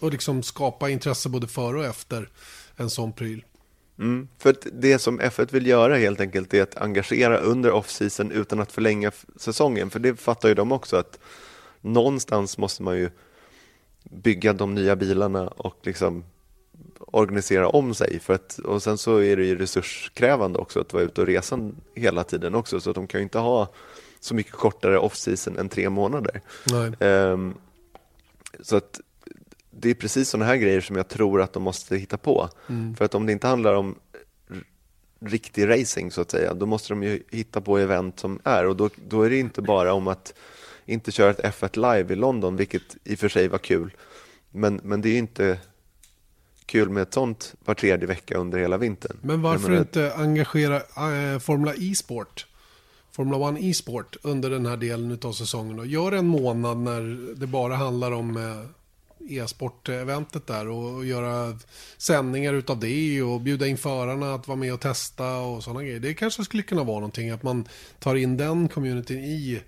[0.00, 2.28] och liksom skapa intresse både före och efter
[2.76, 3.44] en sån pryl.
[3.98, 8.60] Mm, för det som F1 vill göra helt enkelt är att engagera under off-season utan
[8.60, 9.90] att förlänga säsongen.
[9.90, 11.18] För det fattar ju de också att
[11.80, 13.10] någonstans måste man ju
[14.02, 16.24] bygga de nya bilarna och liksom
[16.98, 18.20] organisera om sig.
[18.20, 21.70] För att, och sen så är det ju resurskrävande också att vara ute och resa
[21.94, 22.80] hela tiden också.
[22.80, 23.72] Så de kan ju inte ha
[24.20, 26.40] så mycket kortare off-season än tre månader.
[26.98, 27.54] Um,
[28.60, 29.00] så att
[29.70, 32.48] det är precis sådana här grejer som jag tror att de måste hitta på.
[32.68, 32.96] Mm.
[32.96, 33.94] För att om det inte handlar om
[35.20, 38.76] riktig racing så att säga, då måste de ju hitta på event som är och
[38.76, 40.34] då, då är det inte bara om att
[40.86, 43.96] inte köra ett F1 live i London, vilket i och för sig var kul.
[44.50, 45.58] Men, men det är inte
[46.70, 49.16] kul med ett sånt var tredje vecka under hela vintern.
[49.22, 52.46] Men varför menar, inte engagera äh, Formula E-sport?
[53.12, 55.78] Formula 1 E-sport under den här delen av säsongen.
[55.78, 61.58] Och gör en månad när det bara handlar om eh, e-sport-eventet där och, och göra
[61.96, 66.00] sändningar utav det och bjuda in förarna att vara med och testa och sådana grejer.
[66.00, 67.68] Det kanske skulle kunna vara någonting att man
[67.98, 69.60] tar in den communityn i,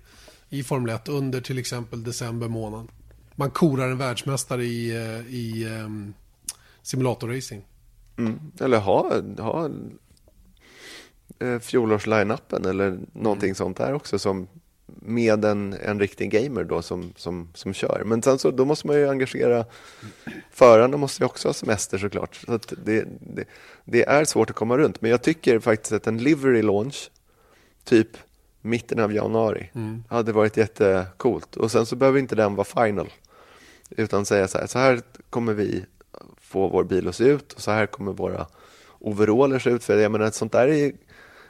[0.49, 2.87] i Formel 1 under till exempel december månad.
[3.35, 6.13] Man korar en världsmästare i, eh, i um,
[6.83, 7.67] simulatorracing.
[8.17, 8.39] Mm.
[8.59, 9.69] Eller ha, ha
[11.39, 13.55] eh, fjolårs-line-upen eller någonting mm.
[13.55, 14.47] sånt där också som
[14.85, 18.03] med en, en riktig gamer då som, som, som kör.
[18.05, 19.65] Men sen så då måste man ju engagera
[20.51, 22.35] förarna måste ju också ha semester såklart.
[22.35, 23.47] Så det, det,
[23.85, 25.01] det, är svårt att komma runt.
[25.01, 27.11] Men jag tycker faktiskt att en livery launch
[27.83, 28.17] typ
[28.61, 30.03] mitten av januari mm.
[30.09, 31.55] hade varit jättecoolt.
[31.55, 33.09] Och sen så behöver inte den vara final.
[33.89, 35.85] Utan säga så här, så här kommer vi
[36.53, 38.47] få vår bil att se ut och så här kommer våra
[38.99, 39.83] overaller se ut.
[39.83, 40.91] För jag menar, sånt där är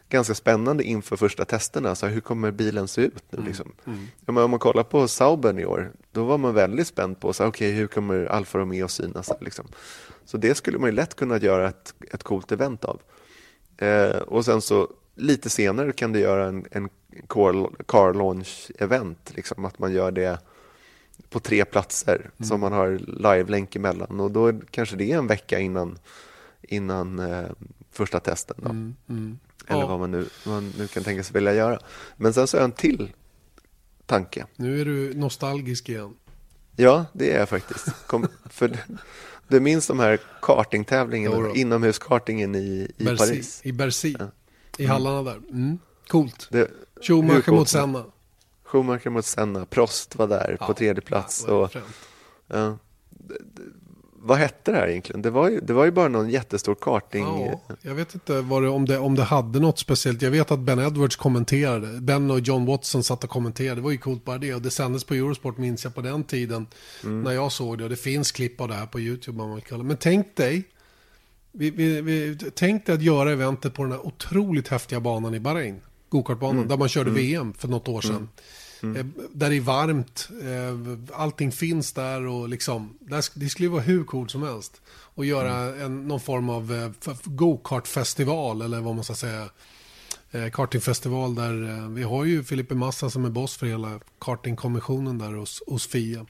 [0.09, 1.95] ganska spännande inför första testerna.
[1.95, 3.37] Så hur kommer bilen se ut nu?
[3.37, 3.47] Mm.
[3.47, 3.71] Liksom?
[3.85, 4.07] Mm.
[4.25, 7.47] Ja, om man kollar på Saubern i år, då var man väldigt spänd på så,
[7.47, 9.31] okay, hur kommer Alfa Romeo synas.
[9.41, 9.65] Liksom.
[10.25, 13.01] Så det skulle man ju lätt kunna göra ett, ett coolt event av.
[13.77, 16.89] Eh, och sen så lite senare kan du göra en, en
[17.27, 20.39] car, car launch event, liksom, att man gör det
[21.29, 22.49] på tre platser mm.
[22.49, 25.99] som man har live-länk emellan och då kanske det är en vecka innan,
[26.61, 27.49] innan eh,
[27.91, 28.57] första testen.
[28.59, 28.69] Då.
[28.69, 28.95] Mm.
[29.09, 29.39] Mm.
[29.67, 29.87] Eller ja.
[29.87, 31.79] vad man nu, man nu kan tänka sig vilja göra.
[32.15, 33.11] Men sen så jag en till
[34.05, 34.45] tanke.
[34.55, 36.13] Nu är du nostalgisk igen.
[36.75, 38.07] Ja, det är jag faktiskt.
[38.07, 38.77] Kom, för
[39.47, 43.61] du minns de här kartingtävlingarna, inomhuskartingen i, i Bercy, Paris?
[43.63, 44.31] I Bercy, mm.
[44.77, 45.37] i hallarna där.
[45.37, 45.79] Mm.
[46.07, 46.49] Coolt.
[47.01, 48.05] Schumacher mot Senna.
[48.73, 51.45] Schumacher mot Senna, Prost var där ja, på tredje plats.
[51.47, 51.75] Ja, och,
[52.47, 52.77] ja,
[54.25, 55.21] vad hette det här egentligen?
[55.21, 57.23] Det var ju, det var ju bara någon jättestor karting.
[57.23, 60.21] Ja, jag vet inte det, om, det, om det hade något speciellt.
[60.21, 62.01] Jag vet att Ben Edwards kommenterade.
[62.01, 63.75] Ben och John Watson satt och kommenterade.
[63.75, 64.53] Det var ju coolt bara det.
[64.53, 66.67] Och det sändes på Eurosport minns jag på den tiden.
[67.03, 67.21] Mm.
[67.21, 67.83] När jag såg det.
[67.83, 69.37] Och det finns klipp av det här på YouTube.
[69.37, 70.63] Man vill Men tänk dig.
[71.51, 75.39] Vi, vi, vi, tänk dig att göra eventet på den här otroligt häftiga banan i
[75.39, 75.81] Bahrain.
[76.09, 76.57] Gokartbanan.
[76.57, 76.67] Mm.
[76.67, 77.21] Där man körde mm.
[77.21, 78.29] VM för något år sedan.
[78.83, 78.97] Mm.
[78.97, 82.97] Eh, där det är varmt, eh, allting finns där och liksom,
[83.33, 84.81] det skulle vara hur coolt som helst.
[84.87, 85.81] Och göra mm.
[85.81, 89.49] en, någon form av eh, go-kart-festival eller vad man ska säga.
[90.53, 95.63] Kartingfestival där vi har ju Filippe Massa som är boss för hela kartingkommissionen där hos,
[95.67, 96.25] hos FIA.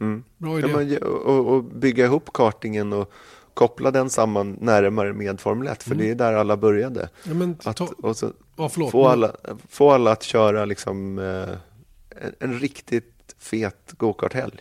[0.00, 0.24] Mm.
[0.38, 0.68] Bra idé.
[0.68, 3.12] Ja, men, och, och, bygga ihop kartingen och
[3.54, 6.04] koppla den samman närmare med Formel 1 för mm.
[6.04, 7.08] det är där alla började.
[7.24, 9.32] Ja, men, att, och så, ja, få, alla,
[9.68, 11.56] få alla att köra liksom eh,
[12.20, 14.60] en, en riktigt fet gokarthelg.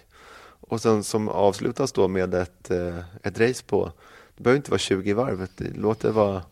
[0.70, 3.92] Och sen som avslutas då med ett, eh, ett race på
[4.38, 6.44] Det behöver inte vara 20 varv, låt det vara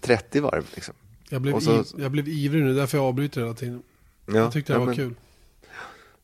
[0.00, 0.70] 30 varv.
[0.74, 0.94] Liksom.
[1.28, 3.82] Jag, blev så, i, jag blev ivrig nu, därför jag avbryter hela tiden.
[4.26, 5.14] Ja, jag tyckte det ja, var men, kul.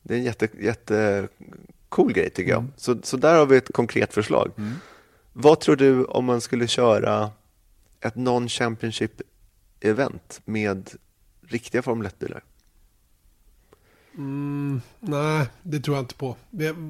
[0.01, 1.27] Det är en jätte, jätte
[1.89, 2.65] cool grej tycker mm.
[2.65, 2.81] jag.
[2.81, 4.51] Så, så där har vi ett konkret förslag.
[4.57, 4.73] Mm.
[5.33, 7.31] Vad tror du om man skulle köra
[7.99, 9.21] ett non-championship
[9.79, 10.89] event med
[11.41, 12.43] riktiga Formel 1-bilar?
[14.17, 16.37] Mm, nej, det tror jag inte på.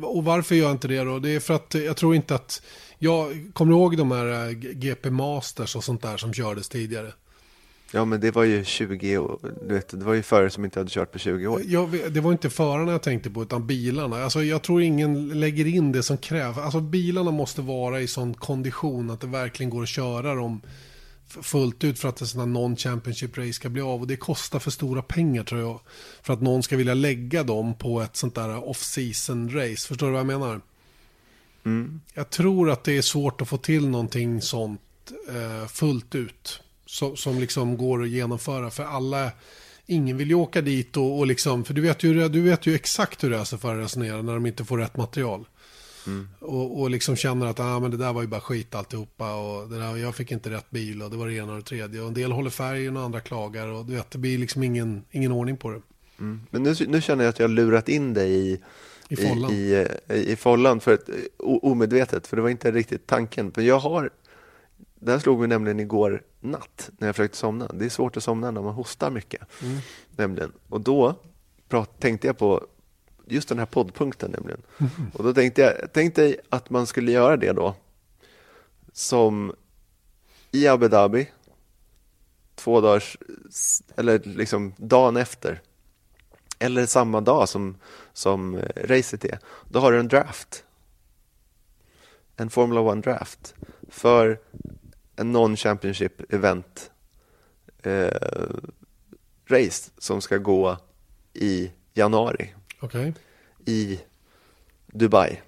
[0.03, 1.19] Och varför gör jag inte det då?
[1.19, 2.61] Det är för att jag tror inte att...
[3.03, 7.13] Jag kommer ihåg de här eh, GP Masters och sånt där som kördes tidigare.
[7.93, 9.39] Ja, men det var ju 20 år.
[9.67, 11.61] Du vet, det var ju förare som inte hade kört på 20 år.
[11.65, 14.24] Jag, det var inte förarna jag tänkte på, utan bilarna.
[14.24, 16.57] Alltså, jag tror ingen lägger in det som krävs.
[16.57, 20.61] Alltså, bilarna måste vara i sån kondition att det verkligen går att köra dem
[21.42, 24.02] fullt ut för att en sån här non-championship race ska bli av.
[24.02, 25.80] Och det kostar för stora pengar tror jag.
[26.22, 29.88] För att någon ska vilja lägga dem på ett sånt där off-season race.
[29.88, 30.62] Förstår du vad jag menar?
[31.66, 32.02] Mm.
[32.14, 34.82] Jag tror att det är svårt att få till någonting sånt
[35.30, 36.62] eh, fullt ut.
[36.86, 38.70] Så, som liksom går att genomföra.
[38.70, 39.32] För alla,
[39.86, 42.76] ingen vill ju åka dit och, och liksom, för du vet, ju, du vet ju
[42.76, 45.46] exakt hur racerförare resonerar när de inte får rätt material.
[46.08, 46.28] Mm.
[46.39, 49.70] Och, och liksom känner att ah, men det där var ju bara skit alltihopa och
[49.70, 52.02] det där, jag fick inte rätt bil och det var det ena och det tredje.
[52.02, 55.04] Och en del håller färgen och andra klagar och du vet, det blir liksom ingen,
[55.12, 55.82] ingen ordning på det.
[56.20, 56.41] Mm.
[56.49, 58.60] Men nu, nu känner jag att jag har lurat in dig i
[59.12, 59.52] i follan.
[59.52, 63.52] I, i, i follan för ett, omedvetet, för det var inte riktigt tanken.
[63.52, 64.10] För jag har,
[64.95, 67.68] det här slog mig nämligen igår natt när jag försökte somna.
[67.74, 69.41] Det är svårt att somna när man hostar mycket.
[69.64, 69.78] Mm.
[70.16, 70.52] Nämligen.
[70.70, 71.16] Och då
[71.70, 72.68] prat, tänkte jag på
[73.28, 74.61] just den här poddpunkten nämligen.
[74.78, 74.91] Mm.
[75.13, 77.76] Och då tänkte jag tänkte att man skulle göra det då
[78.93, 79.55] som
[80.51, 81.30] i Abu Dhabi
[82.55, 83.17] två dagars,
[83.95, 85.61] eller liksom dagen efter
[86.61, 87.78] eller samma dag som,
[88.13, 90.63] som eh, racet är, då har du en draft.
[92.36, 93.55] En Formula One draft
[93.89, 94.39] för
[95.15, 96.91] en non-championship event
[97.84, 98.11] eh,
[99.47, 100.78] race som ska gå
[101.34, 103.14] i januari okay.
[103.66, 104.00] i
[104.88, 105.42] Dubai.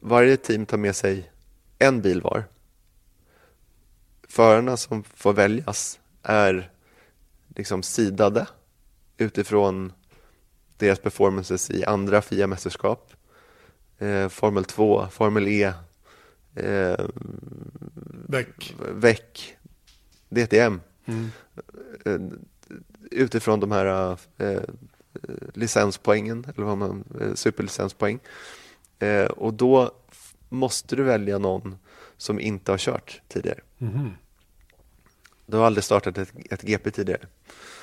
[0.00, 1.30] Varje team tar med sig
[1.78, 2.44] en bil var.
[4.28, 6.70] Förarna som får väljas är
[7.48, 8.46] liksom sidade
[9.16, 9.92] utifrån
[10.76, 13.12] deras performances i andra FIA-mästerskap.
[13.98, 15.72] Eh, Formel 2, Formel E,
[16.54, 17.06] eh,
[18.92, 19.54] VEC,
[20.28, 20.80] DTM.
[21.04, 21.30] Mm.
[22.04, 22.20] Eh,
[23.10, 24.62] utifrån de här eh,
[25.54, 28.18] licenspoängen, eller vad man, eh, superlicenspoäng.
[28.98, 29.90] Eh, och då
[30.48, 31.78] måste du välja någon
[32.16, 33.60] som inte har kört tidigare.
[33.78, 34.10] Mm.
[35.46, 37.26] Du har aldrig startat ett, ett GP tidigare.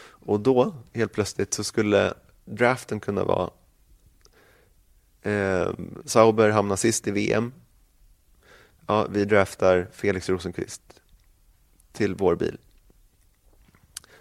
[0.02, 2.14] Och då, helt plötsligt, så skulle
[2.46, 3.50] draften kunna vara
[5.22, 5.72] eh,
[6.06, 7.54] Sauber hamnar sist i VM.
[8.88, 11.02] Ja, vi draftar Felix Rosenqvist
[11.92, 12.58] till vår bil.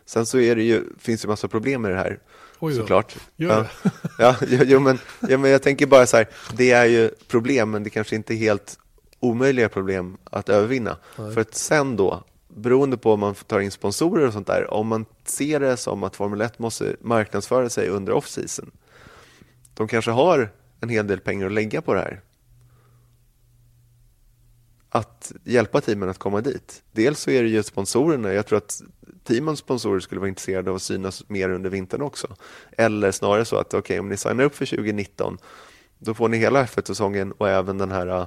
[0.04, 2.20] Sen så är det ju, finns det massa problem med det här
[2.58, 3.16] Oj såklart.
[3.36, 3.66] Ja.
[4.18, 4.98] Ja, jo, men,
[5.28, 8.34] ja, men jag tänker bara så här, det är ju problem, men det kanske inte
[8.34, 8.78] är helt
[9.20, 10.96] omöjliga problem att övervinna.
[11.16, 11.34] Nej.
[11.34, 14.86] För att sen då, beroende på om man tar in sponsorer och sånt där, om
[14.86, 18.70] man ser det som att Formel 1 måste marknadsföra sig under off-season,
[19.74, 20.50] de kanske har
[20.80, 22.20] en hel del pengar att lägga på det här.
[24.90, 26.82] Att hjälpa teamen att komma dit.
[26.92, 28.82] Dels så är det ju sponsorerna, jag tror att
[29.24, 32.36] teamens sponsorer skulle vara intresserade av att synas mer under vintern också.
[32.72, 35.38] Eller snarare så att okej, okay, om ni signar upp för 2019
[35.98, 38.26] då får ni hela F1-säsongen och även den här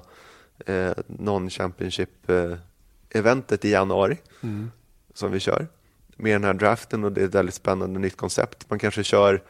[0.65, 4.71] eh, non-championship-eventet i januari mm.
[5.13, 5.67] som vi kör
[6.15, 8.69] med den här draften och det är ett väldigt spännande nytt koncept.
[8.69, 9.41] Man kanske kör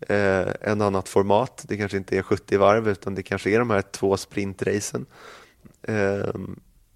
[0.00, 1.64] eh, en annat format.
[1.68, 5.06] Det kanske inte är 70 varv utan det kanske är de här två sprintracen
[5.82, 6.34] eh,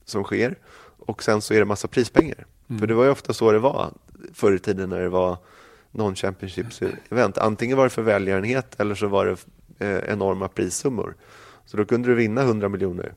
[0.04, 0.58] som sker
[0.98, 2.46] och sen så är det massa prispengar.
[2.68, 2.80] Mm.
[2.80, 3.92] För det var ju ofta så det var
[4.32, 5.36] förr i tiden när det var
[5.92, 7.38] non-championships-event.
[7.38, 9.36] Antingen var det för välgörenhet eller så var det
[9.86, 11.16] eh, enorma prissummor.
[11.66, 13.14] Så då kunde du vinna 100 miljoner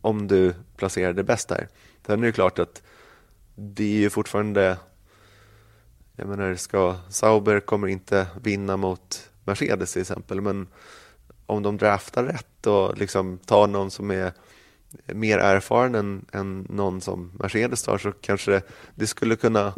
[0.00, 1.68] om du placerade bäst där.
[2.06, 2.82] Sen är det klart att
[3.54, 4.76] det är ju fortfarande
[6.20, 10.66] jag menar, ska, Sauber kommer inte vinna mot Mercedes till exempel, men
[11.48, 14.32] om de draftar rätt och liksom tar någon som är
[15.06, 18.62] mer erfaren än, än någon som Mercedes tar så kanske det,
[18.94, 19.74] det skulle kunna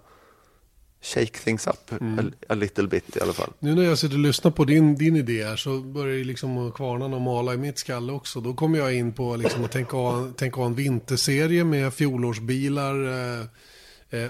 [1.03, 2.19] shake things up mm.
[2.19, 3.53] a, a, little bit i alla fall.
[3.59, 6.73] Nu när jag sitter och lyssnar på din, din idé här så börjar det liksom
[6.73, 8.41] kvarnarna mala i mitt skalle också.
[8.41, 9.97] Då kommer jag in på liksom att tänka
[10.37, 13.47] tänka ha en vinterserie med fjolårsbilar, eh,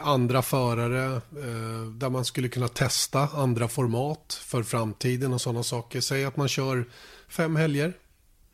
[0.00, 6.00] andra förare, eh, där man skulle kunna testa andra format för framtiden och sådana saker.
[6.00, 6.84] Säg att man kör
[7.28, 7.94] fem helger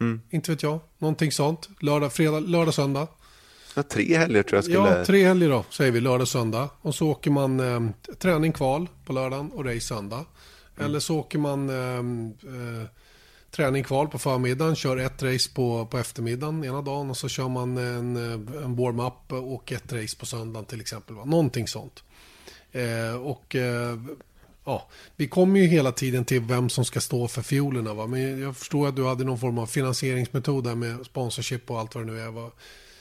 [0.00, 0.20] Mm.
[0.30, 0.80] Inte vet jag.
[0.98, 1.68] Någonting sånt.
[1.80, 3.08] Lördag, fredag, lördag, söndag.
[3.74, 4.98] Ja, tre helger tror jag skulle...
[4.98, 6.00] Ja, tre helger då, säger vi.
[6.00, 6.68] Lördag, söndag.
[6.80, 7.80] Och så åker man eh,
[8.18, 10.24] träning, kval på lördagen och race söndag.
[10.76, 10.86] Mm.
[10.86, 11.98] Eller så åker man eh,
[12.54, 12.86] eh,
[13.56, 17.48] träning, kval på förmiddagen, kör ett race på, på eftermiddagen ena dagen och så kör
[17.48, 21.16] man en, en warm-up och ett race på söndagen till exempel.
[21.16, 21.24] Va?
[21.24, 22.02] Någonting sånt.
[22.72, 23.98] Eh, och eh,
[24.64, 27.94] ja, vi kommer ju hela tiden till vem som ska stå för fiolerna.
[27.94, 28.06] Va?
[28.06, 31.94] Men jag förstår att du hade någon form av finansieringsmetod där med sponsorship och allt
[31.94, 32.30] vad det nu är.
[32.30, 32.50] Va?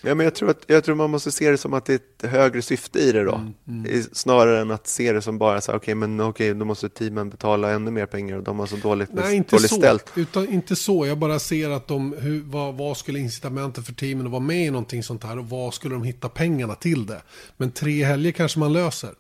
[0.06, 1.96] Ja, men jag, tror att, jag tror man måste se det som att det är
[1.96, 3.36] ett högre syfte i det då.
[3.36, 4.04] Mm, mm.
[4.12, 6.90] Snarare än att se det som bara så okej, okay, men okej, okay, då måste
[6.90, 10.12] teamen betala ännu mer pengar och de har så dåligt, Nej, inte dåligt så, ställt.
[10.16, 14.26] Utan, inte så, jag bara ser att de, hur, vad, vad skulle incitamenten för teamen
[14.26, 17.22] att vara med i någonting sånt här och vad skulle de hitta pengarna till det.
[17.58, 19.12] Men tre helger kanske man löser.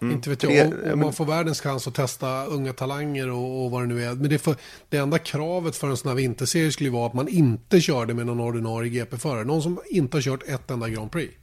[0.00, 0.14] Mm.
[0.14, 3.70] Inte vet jag, om, om man får världens chans att testa unga talanger och, och
[3.70, 4.14] vad det nu är.
[4.14, 4.56] Men det, för,
[4.88, 8.26] det enda kravet för en sån här vinterserie skulle vara att man inte körde med
[8.26, 9.44] någon ordinarie GP-förare.
[9.44, 11.34] Någon som inte har kört ett enda Grand Prix.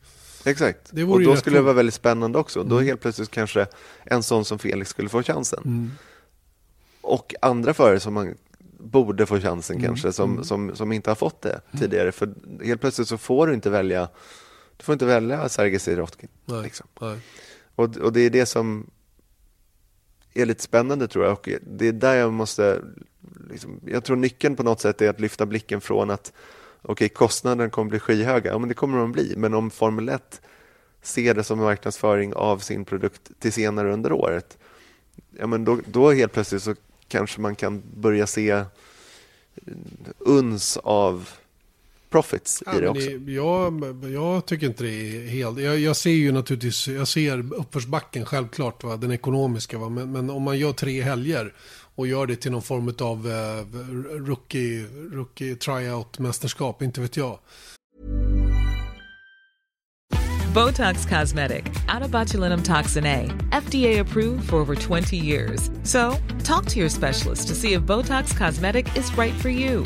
[0.45, 2.59] Exakt, och då skulle det vara väldigt spännande också.
[2.59, 2.69] Mm.
[2.69, 3.67] Då helt plötsligt kanske
[4.03, 5.61] en sån som Felix skulle få chansen.
[5.65, 5.91] Mm.
[7.01, 8.35] Och andra förare som man
[8.79, 9.87] borde få chansen mm.
[9.87, 10.43] kanske, som, mm.
[10.43, 11.81] som, som inte har fått det mm.
[11.81, 12.11] tidigare.
[12.11, 12.33] För
[12.63, 14.09] helt plötsligt så får du inte välja,
[14.77, 16.29] du får inte välja Sergej Sirotkin.
[16.45, 16.63] Nej.
[16.63, 16.87] Liksom.
[17.01, 17.17] Nej.
[17.75, 18.89] Och, och det är det som
[20.33, 21.33] är lite spännande tror jag.
[21.33, 22.81] Och det är där jag måste...
[23.49, 26.33] Liksom, jag tror nyckeln på något sätt är att lyfta blicken från att
[26.81, 28.51] okej, okay, kostnaden kommer bli skyhöga.
[28.51, 29.33] Ja, men det kommer de bli.
[29.37, 30.41] Men om Formel 1
[31.01, 34.57] ser det som marknadsföring av sin produkt till senare under året,
[35.31, 36.75] ja, men då, då helt plötsligt så
[37.07, 38.65] kanske man kan börja se
[40.17, 41.29] uns av
[42.15, 43.09] profits ja, i det också.
[43.09, 45.59] Det, jag, jag tycker inte det är helt...
[45.59, 49.77] Jag, jag, ser ju naturligtvis, jag ser uppförsbacken självklart, va, den ekonomiska.
[49.77, 51.53] Va, men, men, om man gör tre helger
[51.95, 57.39] och gör det till någon form av uh, rookie, rookie tryout-mästerskap, inte vet jag.
[60.53, 65.69] Botox Cosmetic, out toxin A, FDA approved for over 20 years.
[65.83, 69.85] So, talk to your specialist to see if Botox Cosmetic is right for you.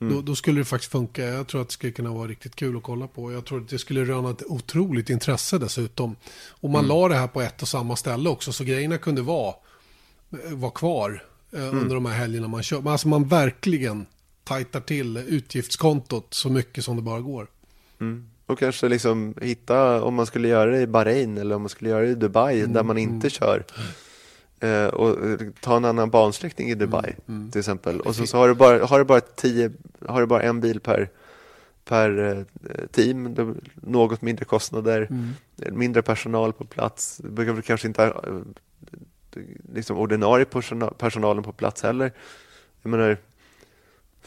[0.00, 0.14] Mm.
[0.14, 1.24] Då, då, skulle det faktiskt funka.
[1.24, 3.32] Jag tror att det skulle kunna vara riktigt kul att kolla på.
[3.32, 6.16] Jag tror att det skulle röna ett otroligt intresse dessutom.
[6.48, 6.96] Och man mm.
[6.96, 9.54] la det här på ett och samma ställe också, så grejerna kunde vara,
[10.50, 11.78] vara kvar eh, mm.
[11.78, 12.80] under de här helgerna man kör.
[12.80, 14.06] Men alltså man verkligen
[14.44, 17.46] tajtar till utgiftskontot så mycket som det bara går.
[18.00, 18.30] Mm.
[18.46, 21.90] Och kanske liksom hitta, om man skulle göra det i Bahrain eller om man skulle
[21.90, 23.30] göra det i Dubai, där man inte mm.
[23.30, 23.64] kör
[24.60, 27.50] Eh, och ta en annan bansträckning i Dubai mm, mm.
[27.50, 28.00] till exempel.
[28.00, 29.72] Och så, så, har, du bara, har, du bara tio,
[30.06, 31.08] har du bara en bil per,
[31.84, 33.36] per eh, team,
[33.74, 35.32] något mindre kostnader, mm.
[35.78, 37.16] mindre personal på plats.
[37.16, 39.42] Du behöver kanske inte ha eh,
[39.72, 42.12] liksom ordinarie personal, personalen på plats heller.
[42.82, 43.16] Jag menar,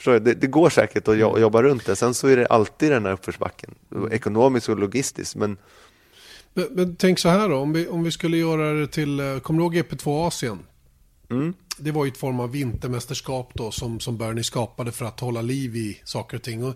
[0.03, 1.41] det, det går säkert att mm.
[1.41, 1.95] jobba runt det.
[1.95, 4.11] Sen så är det alltid den här uppförsbacken, mm.
[4.11, 5.35] ekonomiskt och logistiskt.
[5.35, 5.57] Men
[6.53, 9.39] men, men, tänk så här då, om vi, om vi skulle göra det till, eh,
[9.39, 10.59] kommer du ihåg GP2 Asien?
[11.29, 11.53] Mm.
[11.77, 15.41] Det var ju ett form av vintermästerskap då som, som Bernie skapade för att hålla
[15.41, 16.63] liv i saker och ting.
[16.63, 16.75] Och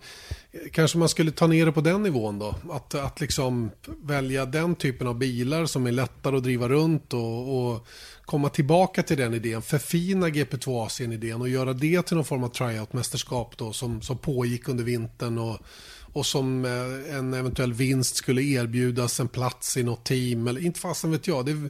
[0.51, 2.55] eh, kanske man skulle ta ner det på den nivån då.
[2.71, 3.71] Att, att liksom
[4.03, 7.87] välja den typen av bilar som är lättare att driva runt och, och
[8.25, 9.61] komma tillbaka till den idén.
[9.61, 14.67] Förfina GP2 Asien-idén och göra det till någon form av tryout-mästerskap då som, som pågick
[14.67, 15.37] under vintern.
[15.37, 15.57] och
[16.13, 20.47] och som eh, en eventuell vinst skulle erbjudas en plats i något team.
[20.47, 21.45] Eller inte fasen vet jag.
[21.45, 21.69] Det,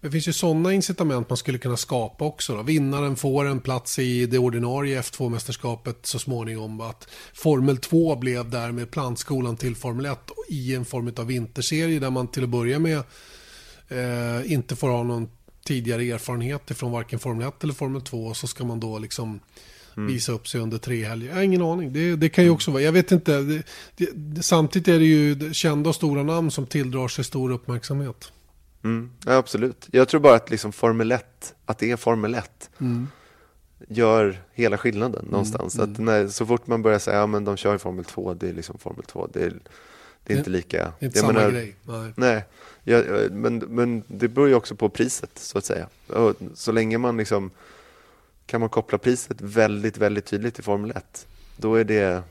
[0.00, 2.56] det finns ju sådana incitament man skulle kunna skapa också.
[2.56, 2.62] Då.
[2.62, 6.80] Vinnaren får en plats i det ordinarie F2-mästerskapet så småningom.
[6.80, 10.18] Att Formel 2 blev därmed plantskolan till Formel 1
[10.48, 13.02] i en form av vinterserie där man till att börja med
[13.88, 15.28] eh, inte får ha någon
[15.64, 18.34] tidigare erfarenhet från varken Formel 1 eller Formel 2.
[18.34, 19.40] Så ska man då liksom
[19.98, 20.12] mm.
[20.12, 21.28] visa upp sig under tre helger.
[21.28, 21.92] Jag har ingen aning.
[21.92, 23.38] Det, det kan ju också vara, jag vet inte.
[23.40, 23.62] Det,
[23.96, 28.32] det, samtidigt är det ju kända och stora namn som tilldrar sig stor uppmärksamhet.
[28.84, 29.10] Mm.
[29.26, 29.88] Ja, absolut.
[29.90, 33.08] Jag tror bara att liksom Formel 1, att det är Formel 1 mm.
[33.88, 35.74] gör hela skillnaden mm, någonstans.
[35.74, 35.92] Mm.
[35.92, 38.48] Att när, så fort man börjar säga att ja, de kör i Formel 2, det
[38.48, 39.28] är liksom Formel 2.
[39.32, 39.52] Det är,
[40.24, 40.92] det är inte lika.
[40.98, 41.74] Det är inte samma menar, grej.
[41.84, 42.12] Nej.
[42.16, 42.44] nej
[42.84, 45.88] jag, men, men det beror ju också på priset så att säga.
[46.06, 47.50] Och så länge man liksom
[48.48, 51.26] kan man koppla priset väldigt, väldigt tydligt till Formel 1,
[51.56, 52.22] då är det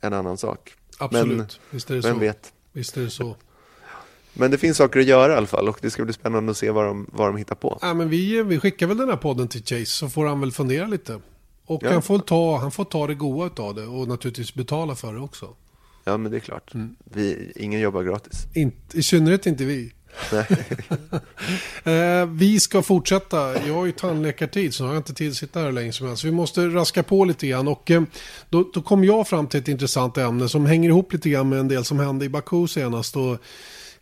[0.00, 0.74] en annan sak.
[0.98, 2.20] Absolut, Men, visst är det vem så.
[2.20, 2.52] vet?
[2.72, 3.36] Visst är det så.
[4.32, 6.56] Men det finns saker att göra i alla fall och det ska bli spännande att
[6.56, 7.78] se vad de, vad de hittar på.
[7.82, 10.52] Ja, men vi, vi skickar väl den här podden till Chase så får han väl
[10.52, 11.20] fundera lite.
[11.64, 11.92] Och Ja.
[11.92, 15.20] han, får ta, han får ta det goda av det och naturligtvis betala för det
[15.20, 15.54] också.
[16.04, 16.74] Ja, men det är klart.
[16.74, 16.96] Mm.
[17.04, 18.46] Vi, ingen jobbar gratis.
[18.54, 19.92] Inte, I synnerhet inte vi.
[21.84, 23.66] Eh, vi ska fortsätta.
[23.66, 26.24] Jag har ju tandläkartid så jag har inte tid att sitta här länge som helst.
[26.24, 27.68] Vi måste raska på lite grann.
[27.68, 28.02] Och, eh,
[28.48, 31.58] då, då kom jag fram till ett intressant ämne som hänger ihop lite grann med
[31.58, 33.16] en del som hände i Baku senast.
[33.16, 33.38] Och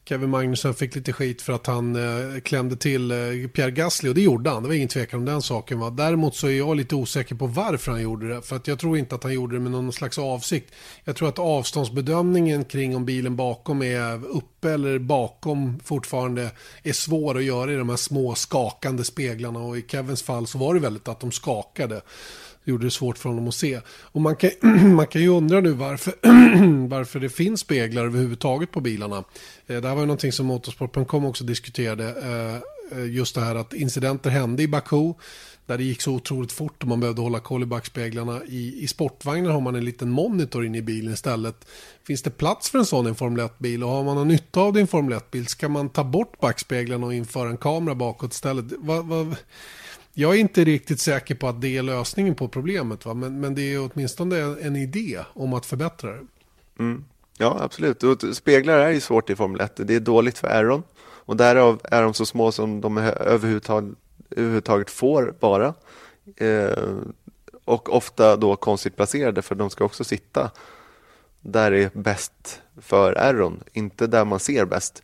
[0.08, 3.16] Kevin Magnusson fick lite skit för att han eh, klämde till eh,
[3.52, 4.62] Pierre Gasly och det gjorde han.
[4.62, 5.78] Det var ingen tvekan om den saken.
[5.78, 5.90] Va?
[5.90, 8.42] Däremot så är jag lite osäker på varför han gjorde det.
[8.42, 10.74] För att jag tror inte att han gjorde det med någon slags avsikt.
[11.04, 16.50] Jag tror att avståndsbedömningen kring om bilen bakom är uppe eller bakom fortfarande
[16.82, 19.60] är svår att göra i de här små skakande speglarna.
[19.60, 22.00] Och i Kevins fall så var det väldigt att de skakade.
[22.68, 23.80] Det gjorde det svårt för honom att se.
[23.88, 24.50] Och man kan,
[24.94, 26.14] man kan ju undra nu varför,
[26.88, 29.24] varför det finns speglar överhuvudtaget på bilarna.
[29.66, 32.04] Eh, det här var ju någonting som Motorsport.com också diskuterade.
[32.04, 35.12] Eh, eh, just det här att incidenter hände i Baku.
[35.66, 38.40] Där det gick så otroligt fort och man behövde hålla koll i backspeglarna.
[38.46, 41.68] I, I sportvagnar har man en liten monitor inne i bilen istället.
[42.06, 43.84] Finns det plats för en sån i en Formel 1-bil?
[43.84, 45.46] Och har man någon nytta av det i en Formel 1-bil?
[45.46, 48.64] Ska man ta bort backspeglarna och införa en kamera bakåt istället?
[48.78, 49.36] Va, va,
[50.18, 53.06] jag är inte riktigt säker på att det är lösningen på problemet.
[53.06, 53.14] Va?
[53.14, 56.26] Men, men det är åtminstone en idé om att förbättra det.
[56.78, 57.04] Mm.
[57.36, 58.02] Ja, absolut.
[58.02, 59.72] Och speglar är ju svårt i Formel 1.
[59.76, 60.82] Det är dåligt för Aeron.
[61.00, 63.94] Och därav är de så små som de överhuvudtaget,
[64.30, 65.74] överhuvudtaget får vara.
[66.36, 66.84] Eh,
[67.64, 70.50] och ofta då konstigt placerade för de ska också sitta
[71.40, 75.02] där det är bäst för Aeron, inte där man ser bäst.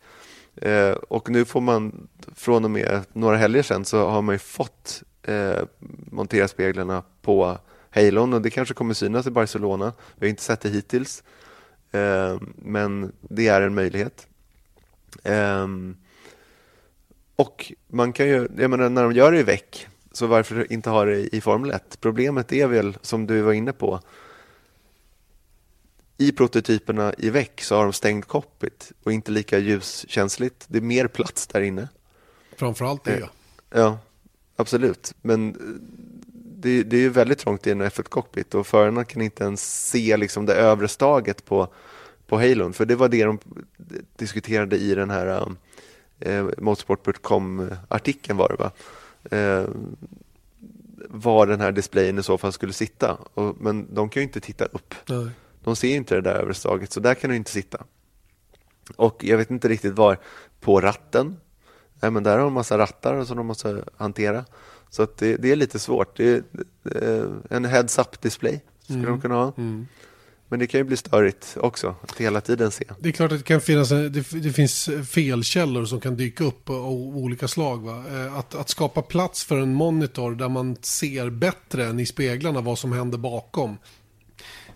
[0.55, 4.39] Eh, och nu får man, från och med några helger sedan, så har man ju
[4.39, 5.63] fått eh,
[6.11, 7.57] montera speglarna på
[7.89, 9.93] Halon och det kanske kommer synas i Barcelona.
[10.15, 11.23] Vi har inte sett det hittills.
[11.91, 14.27] Eh, men det är en möjlighet.
[15.23, 15.67] Eh,
[17.35, 20.89] och man kan ju, jag menar när de gör det i veck, så varför inte
[20.89, 21.97] ha det i Formel 1?
[22.01, 23.99] Problemet är väl, som du var inne på,
[26.17, 30.65] i prototyperna i väck så har de stängt cockpit och inte lika ljuskänsligt.
[30.67, 31.89] Det är mer plats där inne.
[32.55, 33.19] Framförallt det.
[33.19, 33.29] Ja.
[33.69, 33.97] Ja,
[34.55, 35.13] absolut.
[35.21, 35.55] Men eh,
[36.33, 40.17] det, det är ju väldigt trångt i en F1-cockpit och förarna kan inte ens se
[40.17, 41.67] liksom det övre staget på,
[42.27, 42.73] på Halon.
[42.73, 43.39] För det var det de
[44.15, 45.55] diskuterade i den här
[46.19, 48.71] eh, Motorsport.com-artikeln var det va?
[49.37, 49.69] Eh,
[51.09, 53.17] var den här displayen i så fall skulle sitta.
[53.33, 54.95] Och, men de kan ju inte titta upp.
[55.05, 55.29] Nej.
[55.65, 57.83] De ser inte det där övre staget, så där kan du inte sitta.
[58.95, 60.19] Och jag vet inte riktigt var,
[60.59, 61.37] på ratten.
[62.01, 64.45] Nej, men där har de en massa rattar som de måste hantera.
[64.89, 66.17] Så det, det är lite svårt.
[66.17, 66.43] Det är,
[66.95, 69.53] eh, en heads-up display skulle de kunna ha.
[70.47, 72.85] Men det kan ju bli störigt också, att hela tiden se.
[72.99, 76.69] Det är klart att det kan finnas, det, det finns felkällor som kan dyka upp
[76.69, 77.85] av olika slag.
[77.85, 78.03] Va?
[78.13, 82.61] Eh, Att, att skapa plats för en monitor där man ser bättre än i speglarna
[82.61, 83.77] vad som händer bakom.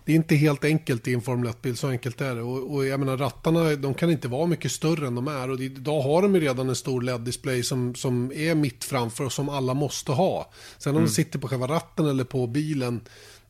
[0.09, 2.41] Det är inte helt enkelt i en Formel 1-bil, så enkelt är det.
[2.41, 5.49] Och, och jag menar rattarna, de kan inte vara mycket större än de är.
[5.49, 9.31] Och idag har de ju redan en stor LED-display som, som är mitt framför och
[9.31, 10.51] som alla måste ha.
[10.77, 13.01] Sen om det sitter på själva ratten eller på bilen,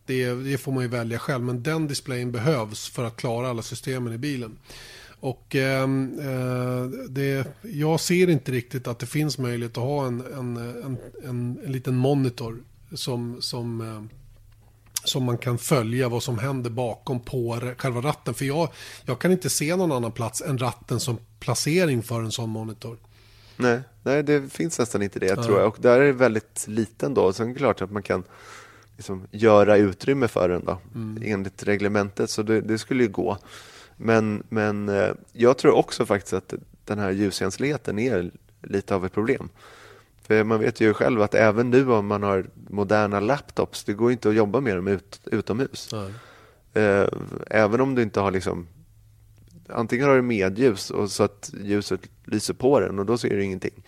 [0.05, 1.43] det, det får man ju välja själv.
[1.43, 4.57] Men den displayen behövs för att klara alla systemen i bilen.
[5.19, 10.21] Och ehm, eh, det, jag ser inte riktigt att det finns möjlighet att ha en,
[10.21, 14.18] en, en, en, en liten monitor som, som, eh,
[15.03, 18.33] som man kan följa vad som händer bakom på själva ratten.
[18.33, 18.69] För jag,
[19.05, 22.97] jag kan inte se någon annan plats än ratten som placering för en sån monitor.
[23.57, 25.67] Nej, nej, det finns nästan inte det tror jag.
[25.67, 27.33] Och där är det väldigt liten då.
[27.33, 28.23] Sen är det klart att man kan
[28.97, 30.79] liksom göra utrymme för den då,
[31.21, 32.29] enligt reglementet.
[32.29, 33.37] Så det, det skulle ju gå.
[33.97, 36.53] Men, men eh, jag tror också faktiskt att
[36.85, 38.31] den här ljuskänsligheten är
[38.61, 39.49] lite av ett problem.
[40.29, 44.11] För man vet ju själv att även nu om man har moderna laptops, det går
[44.11, 45.93] inte att jobba med dem ut, utomhus.
[46.73, 47.07] Eh,
[47.47, 48.67] Även om du inte har liksom
[49.69, 53.43] Antingen har du medljus och så att ljuset lyser på den och då ser du
[53.43, 53.83] ingenting.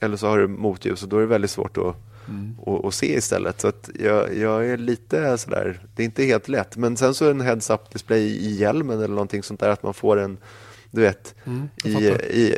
[0.00, 1.96] Eller så har du motljus och då är det väldigt svårt att,
[2.66, 3.60] att, att se istället.
[3.60, 6.76] Så att jag, jag är lite sådär, det är inte helt lätt.
[6.76, 9.94] Men sen så är en heads-up display i hjälmen eller någonting sånt där att man
[9.94, 10.38] får en,
[10.96, 11.34] du vet,
[11.84, 12.54] jag i, i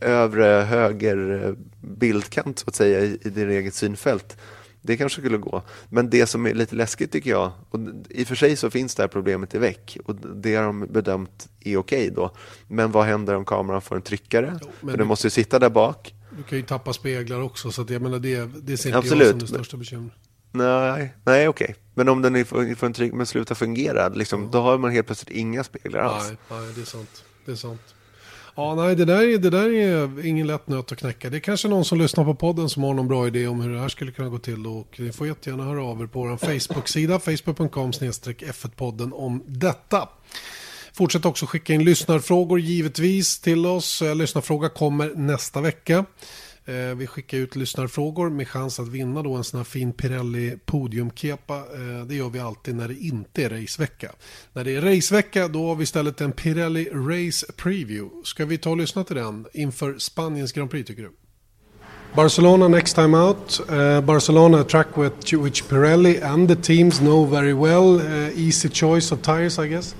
[0.00, 4.36] eh, övre höger eh, bildkant så att säga i, i din eget synfält.
[4.82, 5.62] Det kanske skulle gå.
[5.88, 7.80] Men det som är lite läskigt tycker jag, och
[8.10, 10.86] i och för sig så finns det här problemet i väck och det har de
[10.86, 12.36] bedömt är okej då.
[12.68, 14.58] Men vad händer om kameran får en tryckare?
[14.62, 16.14] Jo, För den måste ju sitta där bak.
[16.36, 19.22] Du kan ju tappa speglar också, så att jag menar det, det ser inte Absolut,
[19.22, 20.12] jag som det största bekymret.
[20.52, 21.74] Nej, nej okej.
[21.94, 25.06] Men om den får får en tryck men slutar fungera, liksom, då har man helt
[25.06, 26.28] plötsligt inga speglar alls.
[26.28, 27.24] Nej, nej, det är sant.
[27.44, 27.94] Det är sant.
[28.56, 31.30] Ja, nej, det där, är, det där är ingen lätt nöt att knäcka.
[31.30, 33.74] Det är kanske någon som lyssnar på podden som har någon bra idé om hur
[33.74, 34.66] det här skulle kunna gå till.
[34.66, 40.08] Och ni får jättegärna höra av er på vår Facebook-sida, facebook.com f1podden om detta.
[40.92, 44.02] Fortsätt också skicka in lyssnarfrågor givetvis till oss.
[44.02, 46.04] Eh, lyssnarfråga kommer nästa vecka.
[46.66, 50.58] Eh, vi skickar ut lyssnarfrågor med chans att vinna då en sån här fin Pirelli
[50.64, 51.56] podiumkepa.
[51.56, 54.12] Eh, det gör vi alltid när det inte är racevecka.
[54.52, 58.10] När det är racevecka då har vi istället en Pirelli Race Preview.
[58.24, 61.12] Ska vi ta och lyssna till den inför Spaniens Grand Prix tycker du?
[62.14, 63.60] Barcelona next time out.
[63.70, 68.00] Uh, Barcelona a track with, which Pirelli and the teams know very well.
[68.00, 69.94] Uh, easy choice of tires I guess.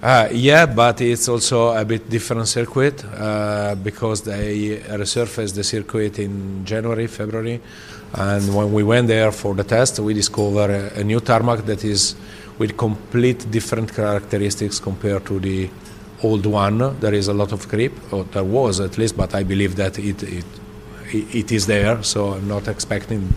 [0.00, 6.20] Uh, yeah, but it's also a bit different circuit uh, because they resurfaced the circuit
[6.20, 7.60] in January, February,
[8.14, 11.82] and when we went there for the test, we discovered a, a new tarmac that
[11.82, 12.14] is
[12.58, 15.68] with complete different characteristics compared to the
[16.22, 16.96] old one.
[17.00, 19.98] There is a lot of grip, or there was at least, but I believe that
[19.98, 20.44] it it,
[21.12, 22.04] it is there.
[22.04, 23.34] So I'm not expecting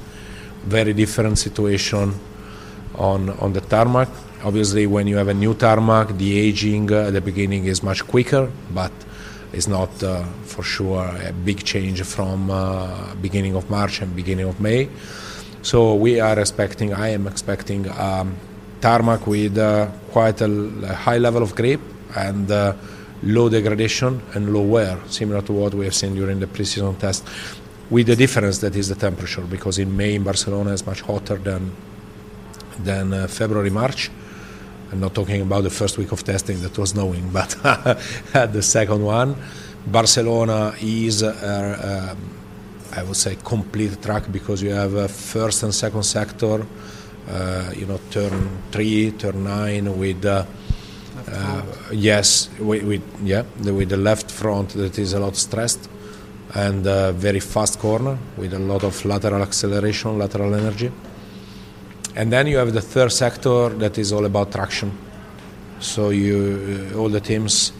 [0.65, 2.13] very different situation
[2.93, 4.09] on on the tarmac.
[4.43, 8.51] Obviously, when you have a new tarmac, the aging at the beginning is much quicker,
[8.73, 8.91] but
[9.53, 14.47] it's not uh, for sure a big change from uh, beginning of March and beginning
[14.47, 14.89] of May.
[15.61, 18.35] So we are expecting, I am expecting um,
[18.79, 20.51] tarmac with uh, quite a,
[20.85, 21.81] a, high level of grip
[22.15, 22.49] and
[23.21, 27.27] low degradation and low wear, similar to what we have seen during the preseason test.
[27.91, 31.35] With the difference that is the temperature, because in May in Barcelona is much hotter
[31.35, 31.75] than
[32.79, 34.09] than uh, February, March
[34.91, 37.49] I'm not talking about the first week of testing that was snowing, but
[38.33, 39.35] the second one.
[39.87, 42.17] Barcelona is, uh, um,
[42.95, 46.65] I would say, complete track because you have a first and second sector,
[47.29, 50.25] uh, you know, turn three, turn nine with.
[50.25, 50.45] Uh,
[51.31, 51.61] uh,
[51.91, 55.89] yes, with, with, yeah, the, with the left front that is a lot stressed,
[56.55, 60.91] and uh, very fast corner with a lot of lateral acceleration, lateral energy.
[62.15, 64.91] And then you have the third sector that is all about traction.
[65.79, 67.73] So you, uh, all the teams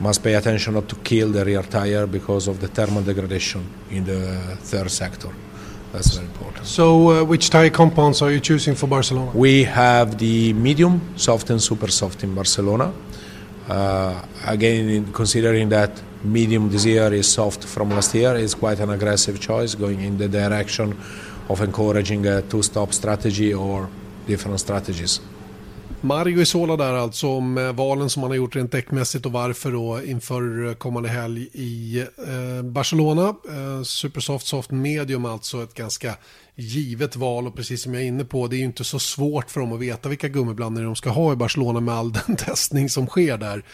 [0.00, 4.04] must pay attention not to kill the rear tire because of the thermal degradation in
[4.04, 5.28] the third sector.
[5.92, 6.66] That's very important.
[6.66, 9.32] So, uh, which tire compounds are you choosing for Barcelona?
[9.34, 12.92] We have the medium, soft, and super soft in Barcelona.
[13.68, 18.90] Uh, again, considering that medium this year is soft from last year, it's quite an
[18.90, 20.96] aggressive choice going in the direction
[21.50, 23.86] of encouraging a two-stop strategy or
[24.26, 25.20] different strategies.
[26.02, 29.72] Mario Isola där alltså om eh, valen som han har gjort rent däckmässigt och varför
[29.72, 33.34] då inför eh, kommande helg i eh, Barcelona.
[33.84, 36.14] Supersoft Soft Medium alltså ett ganska
[36.54, 39.50] givet val och precis som jag är inne på det är ju inte så svårt
[39.50, 42.88] för dem att veta vilka gummiblandningar de ska ha i Barcelona med all den testning
[42.88, 43.64] som sker där.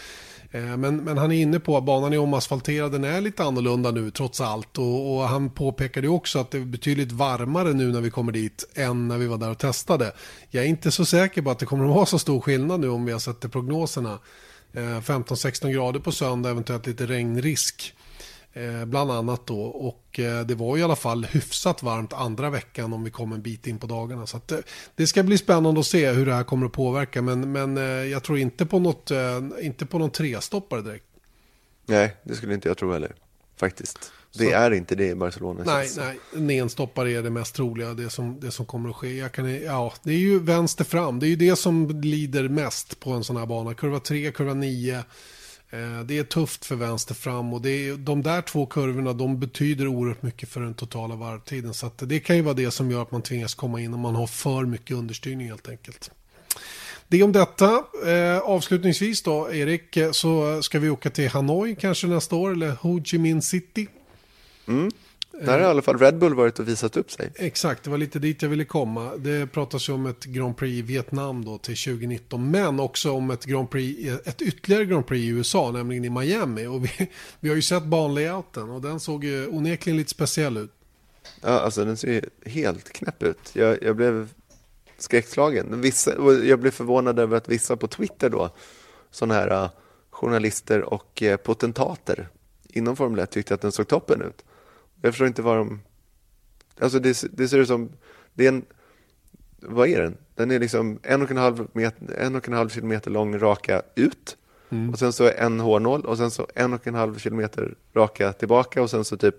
[0.50, 3.90] Eh, men, men han är inne på att banan är omasfalterad, den är lite annorlunda
[3.90, 4.78] nu trots allt.
[4.78, 8.64] Och, och, han påpekade också att det är betydligt varmare nu när vi kommer dit
[8.74, 10.12] än när vi var där och testade.
[10.50, 12.88] Jag är inte så säker på att det kommer att vara så stor skillnad nu
[12.88, 14.18] om vi har sett det prognoserna.
[14.72, 17.94] Eh, 15-16 grader på söndag, eventuellt lite regnrisk.
[18.56, 19.60] Eh, bland annat då.
[19.62, 23.42] Och eh, det var i alla fall hyfsat varmt andra veckan om vi kom en
[23.42, 24.26] bit in på dagarna.
[24.26, 24.58] Så eh,
[24.94, 27.22] det ska bli spännande att se hur det här kommer att påverka.
[27.22, 27.76] Men, men
[28.10, 29.10] jag tror inte på, något,
[29.60, 31.04] inte på någon trestoppare direkt.
[31.86, 33.14] Nej, det skulle inte jag tro heller.
[33.56, 34.12] Faktiskt.
[34.32, 35.62] Det så, är inte det i Barcelona.
[35.66, 39.16] Nej, nej, en enstoppare är det mest troliga, det som, det som kommer att ske.
[39.16, 43.00] Jag kan, ja, det är ju vänster fram, det är ju det som lider mest
[43.00, 43.74] på en sån här bana.
[43.74, 45.04] Kurva 3, kurva 9.
[45.70, 49.40] Eh, det är tufft för vänster fram och det är, de där två kurvorna de
[49.40, 51.74] betyder oerhört mycket för den totala varvtiden.
[51.74, 54.14] Så det kan ju vara det som gör att man tvingas komma in om man
[54.14, 56.10] har för mycket understyrning helt enkelt.
[57.08, 57.84] Det om detta.
[58.06, 62.70] Eh, avslutningsvis då, Erik, eh, så ska vi åka till Hanoi kanske nästa år, eller
[62.70, 63.86] Ho Chi Minh City.
[64.68, 64.90] Mm.
[65.40, 67.30] Där har i alla fall Red Bull varit och visat upp sig.
[67.34, 69.16] Exakt, det var lite dit jag ville komma.
[69.16, 72.50] Det pratas ju om ett Grand Prix i Vietnam då till 2019.
[72.50, 76.66] Men också om ett Grand Prix, ett ytterligare Grand Prix i USA, nämligen i Miami.
[76.66, 76.90] Och vi,
[77.40, 80.72] vi har ju sett banlayouten och den såg ju onekligen lite speciell ut.
[81.40, 83.50] Ja, alltså den ser ju helt knäpp ut.
[83.52, 84.28] Jag, jag blev
[84.98, 85.80] skräckslagen.
[85.80, 86.12] Vissa,
[86.44, 88.50] jag blev förvånad över att vissa på Twitter då,
[89.10, 89.70] sådana här uh,
[90.10, 92.28] journalister och uh, potentater
[92.68, 94.44] inom Formel 1 tyckte att den såg toppen ut.
[95.00, 95.80] Jag förstår inte vad de...
[96.80, 97.90] Alltså det, det ser ut som...
[98.34, 98.64] Det är en...
[99.60, 100.16] Vad är den?
[100.34, 103.82] Den är liksom en och en halv, meter, en och en halv kilometer lång raka
[103.94, 104.36] ut.
[104.68, 104.90] Mm.
[104.90, 108.82] Och sen så en hårnål och sen så en och en halv kilometer raka tillbaka
[108.82, 109.36] och sen så typ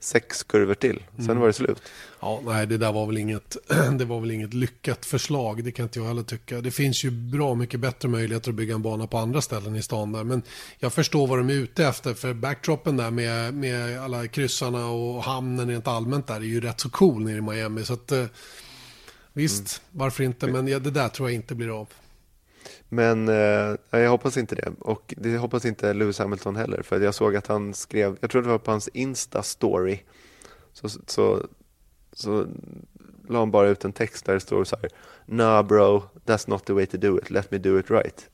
[0.00, 1.02] sex kurvor till.
[1.16, 1.38] Sen mm.
[1.38, 1.82] var det slut.
[2.20, 3.56] Ja, nej, det där var väl inget,
[3.98, 5.64] det var väl inget lyckat förslag.
[5.64, 6.60] Det kan inte jag heller tycka.
[6.60, 9.82] Det finns ju bra mycket bättre möjligheter att bygga en bana på andra ställen i
[9.82, 10.24] stan där.
[10.24, 10.42] Men
[10.78, 12.14] jag förstår vad de är ute efter.
[12.14, 16.80] För backdropen där med, med alla kryssarna och hamnen rent allmänt där är ju rätt
[16.80, 17.84] så cool nere i Miami.
[17.84, 18.24] Så att, eh,
[19.32, 20.00] visst, mm.
[20.00, 20.46] varför inte?
[20.46, 21.88] Men ja, det där tror jag inte blir av.
[22.88, 24.72] Men eh, jag hoppas inte det.
[24.80, 26.82] Och det hoppas inte Lewis Hamilton heller.
[26.82, 29.98] För jag såg att han skrev, jag tror det var på hans Insta-story.
[30.72, 31.46] Så, så,
[32.12, 32.46] så
[33.28, 34.90] la han bara ut en text där det står så här.
[35.26, 37.30] Nah bro, that's not the way to do it.
[37.30, 38.30] Let me do it right.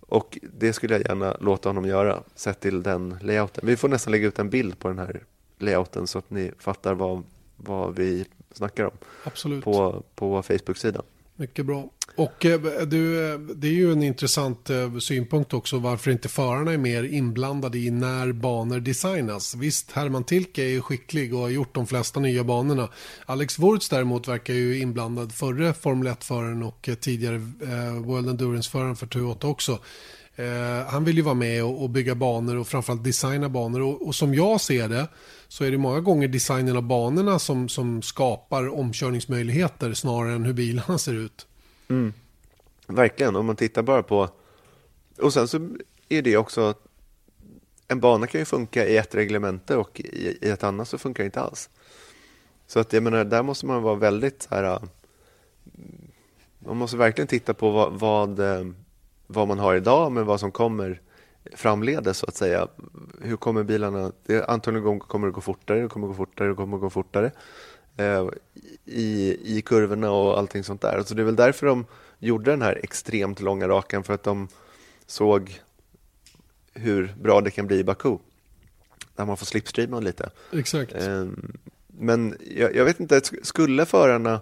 [0.00, 3.66] Och det skulle jag gärna låta honom göra, sett till den layouten.
[3.66, 5.24] Vi får nästan lägga ut en bild på den här
[5.58, 7.22] layouten så att ni fattar vad,
[7.56, 8.92] vad vi snackar om.
[9.24, 9.64] Absolut.
[9.64, 11.02] På, på Facebook-sidan.
[11.36, 11.90] Mycket bra.
[12.16, 16.72] Och eh, du, eh, det är ju en intressant eh, synpunkt också varför inte förarna
[16.72, 19.54] är mer inblandade i när banor designas.
[19.54, 22.88] Visst, Herman Tilke är ju skicklig och har gjort de flesta nya banorna.
[23.26, 27.38] Alex Wurz däremot verkar ju inblandad förre Formel 1-föraren och tidigare
[28.04, 29.78] World Endurance-föraren för Toyota också.
[30.36, 34.14] Eh, han vill ju vara med och, bygga banor och framförallt designa banor och, och
[34.14, 35.08] som jag ser det
[35.48, 40.52] så är det många gånger designen av banorna som, som skapar omkörningsmöjligheter snarare än hur
[40.52, 41.46] bilarna ser ut.
[41.88, 42.12] Mm.
[42.86, 44.28] Verkligen, om man tittar bara på...
[45.18, 45.68] Och sen så
[46.08, 46.74] är det också...
[47.88, 51.22] En bana kan ju funka i ett reglemente och i, i ett annat så funkar
[51.22, 51.70] det inte alls.
[52.66, 54.64] Så att jag menar, där måste man vara väldigt så här...
[54.64, 54.82] Äh,
[56.58, 58.66] man måste verkligen titta på vad, vad, eh,
[59.32, 61.00] vad man har idag men vad som kommer
[61.54, 62.68] framledes så att säga.
[63.20, 66.78] Hur kommer bilarna, det antagligen kommer det gå fortare, det kommer gå fortare, det kommer
[66.78, 67.30] gå fortare
[67.96, 68.28] eh,
[68.84, 71.02] i, i kurvorna och allting sånt där.
[71.02, 71.86] Så det är väl därför de
[72.18, 74.48] gjorde den här extremt långa rakan för att de
[75.06, 75.60] såg
[76.74, 78.16] hur bra det kan bli i Baku.
[79.16, 80.30] Där man får slipstreama lite.
[80.52, 80.94] Exakt.
[80.94, 81.26] Eh,
[81.86, 84.40] men jag, jag vet inte, skulle förarna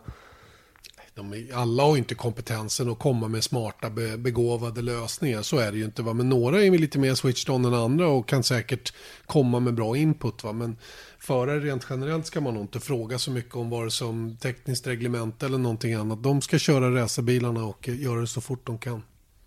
[1.22, 5.42] de, alla har inte kompetensen att komma med smarta begåvade lösningar.
[5.42, 6.02] Så är det ju inte.
[6.02, 6.12] Va?
[6.12, 8.92] Men några är lite mer switched on än andra och kan säkert
[9.26, 10.44] komma med bra input.
[10.44, 10.52] Va?
[10.52, 10.76] Men
[11.18, 14.86] förare rent generellt ska man nog inte fråga så mycket om vare sig om tekniskt
[14.86, 16.22] reglement eller någonting annat.
[16.22, 19.02] De ska köra racerbilarna och göra det så fort de kan.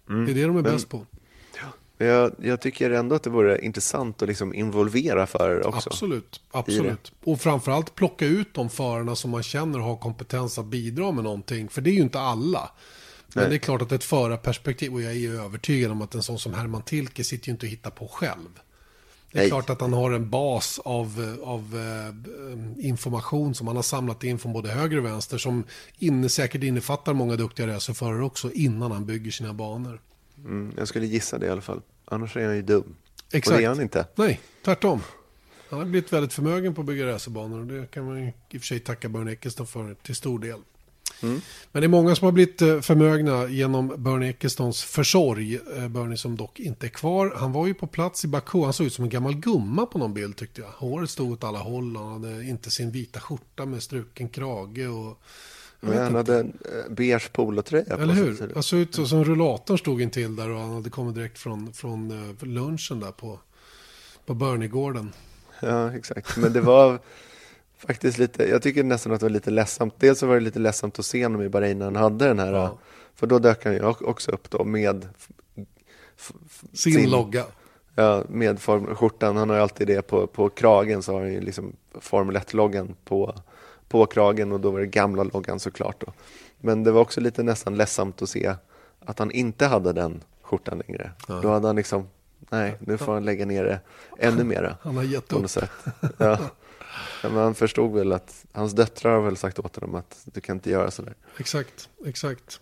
[0.09, 0.25] Mm.
[0.25, 1.05] Det är det de är bäst på.
[1.98, 5.90] Jag, jag, tycker ändå att det vore intressant att liksom involvera förare också.
[5.90, 7.11] Absolut, absolut.
[7.24, 11.70] Och framförallt plocka ut de förarna som man känner har kompetens att bidra med någonting.
[11.70, 12.70] För det är ju inte alla.
[13.34, 13.49] Men Nej.
[13.49, 16.40] det är klart att ett förarperspektiv, och jag är ju övertygad om att en sån
[16.40, 18.60] som Herman Tilke sitter ju inte och hittar på själv.
[19.32, 19.49] Det är Nej.
[19.49, 24.40] klart att han har en bas av, av eh, information som han har samlat in
[24.40, 25.64] från både höger och vänster som
[25.99, 29.99] inne, säkert innefattar många duktiga racerförare också innan han bygger sina banor.
[30.45, 31.82] Mm, jag skulle gissa det i alla fall.
[32.06, 32.95] Annars är han ju dum.
[33.32, 33.48] Exakt.
[33.48, 34.07] Och det är han inte.
[34.15, 35.02] Nej, tvärtom.
[35.70, 38.52] Han har blivit väldigt förmögen på att bygga racerbanor och det kan man i och
[38.52, 40.60] för sig tacka Börne Eckeston för till stor del.
[41.24, 41.41] Mm.
[41.72, 45.56] Men det är många som har blivit eh, förmögna genom Bernie Ecclestons försorg.
[45.56, 47.34] Eh, Bernie som dock inte är kvar.
[47.38, 48.64] Han var ju på plats i Baku.
[48.64, 50.70] Han såg ut som en gammal gumma på någon bild tyckte jag.
[50.70, 51.95] Håret stod åt alla håll.
[51.95, 54.90] Han hade inte sin vita skjorta med struken krage.
[54.90, 55.24] Och
[55.84, 58.51] men han hade en eh, beige polotröja Eller hur?
[58.53, 61.73] Han såg ut som rullatorn stod in till där och han hade kommit direkt från,
[61.73, 63.39] från uh, lunchen där på,
[64.26, 65.14] på Börnegården.
[65.60, 66.38] Ja, exakt.
[66.38, 66.99] Men det var
[67.77, 69.93] faktiskt lite, jag tycker nästan att det var lite ledsamt.
[69.97, 72.39] Dels så var det lite ledsamt att se honom i Bahrain när han hade den
[72.39, 72.77] här, ja.
[73.15, 75.07] för då dök han ju också upp då med
[76.73, 77.45] sin, sin logga.
[77.95, 79.38] Ja, med form, skjortan.
[79.38, 82.95] Han har ju alltid det på, på kragen så har han ju liksom Formel 1-loggan
[83.05, 83.35] på
[83.94, 86.02] på kragen och då var det gamla loggan såklart.
[86.06, 86.14] Då.
[86.61, 88.56] Men det var också lite nästan ledsamt att se
[88.99, 91.11] att han inte hade den skjortan längre.
[91.28, 91.40] Ja.
[91.41, 92.07] Då hade han liksom,
[92.49, 93.80] nej, nu får han lägga ner det
[94.20, 94.78] ännu mera.
[94.82, 95.45] Han har gett upp.
[96.18, 96.38] Ja.
[97.22, 100.56] men han förstod väl att hans döttrar har väl sagt åt honom att du kan
[100.56, 101.14] inte göra sådär.
[101.38, 102.60] Exakt, exakt.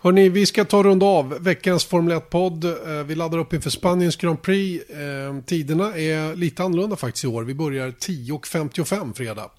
[0.00, 2.64] Hörrni, vi ska ta runda av veckans Formel 1-podd.
[2.64, 4.90] Eh, vi laddar upp inför Spaniens Grand Prix.
[4.90, 7.42] Eh, tiderna är lite annorlunda faktiskt i år.
[7.42, 9.50] Vi börjar 10.55 fredag.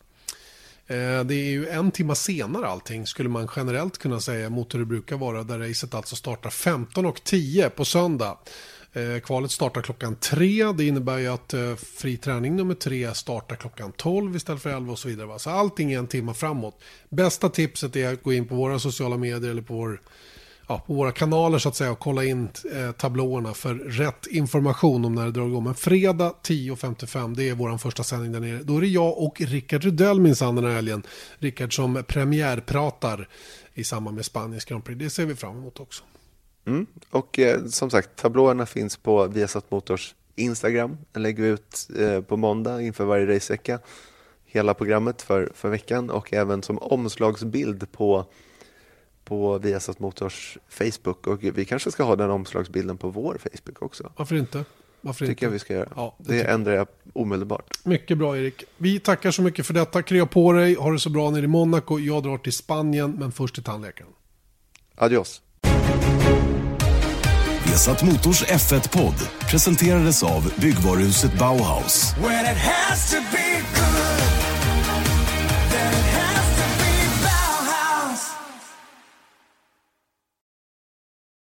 [0.88, 4.80] Eh, det är ju en timme senare allting skulle man generellt kunna säga mot hur
[4.80, 8.38] det brukar vara där racet alltså startar 15.10 på söndag.
[8.94, 10.72] Eh, kvalet startar klockan 3.
[10.72, 14.92] Det innebär ju att eh, fri träning nummer 3 startar klockan 12 istället för 11
[14.92, 15.40] och så vidare.
[15.40, 16.82] Så allting är en timme framåt.
[17.10, 20.02] Bästa tipset är att gå in på våra sociala medier eller på vår
[20.68, 25.06] ja, på våra kanaler så att säga och kolla in eh, tablåerna för rätt information
[25.06, 25.64] om när det drar igång.
[25.64, 28.64] Men fredag 10.55 det är vår första sändning där nere.
[28.64, 31.04] Då är det jag och Rickard Rudell minsann den här helgen.
[31.40, 33.30] Rickard som premiärpratar
[33.74, 35.00] i samband med Spaniens Grand Prix.
[35.00, 36.04] Det ser vi fram emot också.
[36.66, 36.86] Mm.
[37.10, 40.98] Och eh, som sagt, tablåerna finns på Viasat Motors Instagram.
[41.12, 43.80] Den lägger vi ut eh, på måndag inför varje racevecka.
[44.46, 48.26] hela programmet för, för veckan och även som omslagsbild på,
[49.28, 51.28] på Viasat Motors Facebook.
[51.28, 54.12] Och vi kanske ska ha den omslagsbilden på vår Facebook också.
[54.16, 54.66] Varför inte?
[55.02, 55.46] Varför tycker inte?
[55.46, 55.90] jag vi ska göra.
[55.96, 57.74] Ja, det det ändrar jag omedelbart.
[57.84, 58.64] Mycket bra Erik.
[58.78, 60.02] Vi tackar så mycket för detta.
[60.02, 62.00] Krya på dig, ha det så bra nere i Monaco.
[62.00, 64.12] Jag drar till Spanien, men först till tandläkaren.
[64.96, 65.42] Adios.
[67.66, 72.14] Vesat Motors F1-podd presenterades av byggvaruhuset Bauhaus.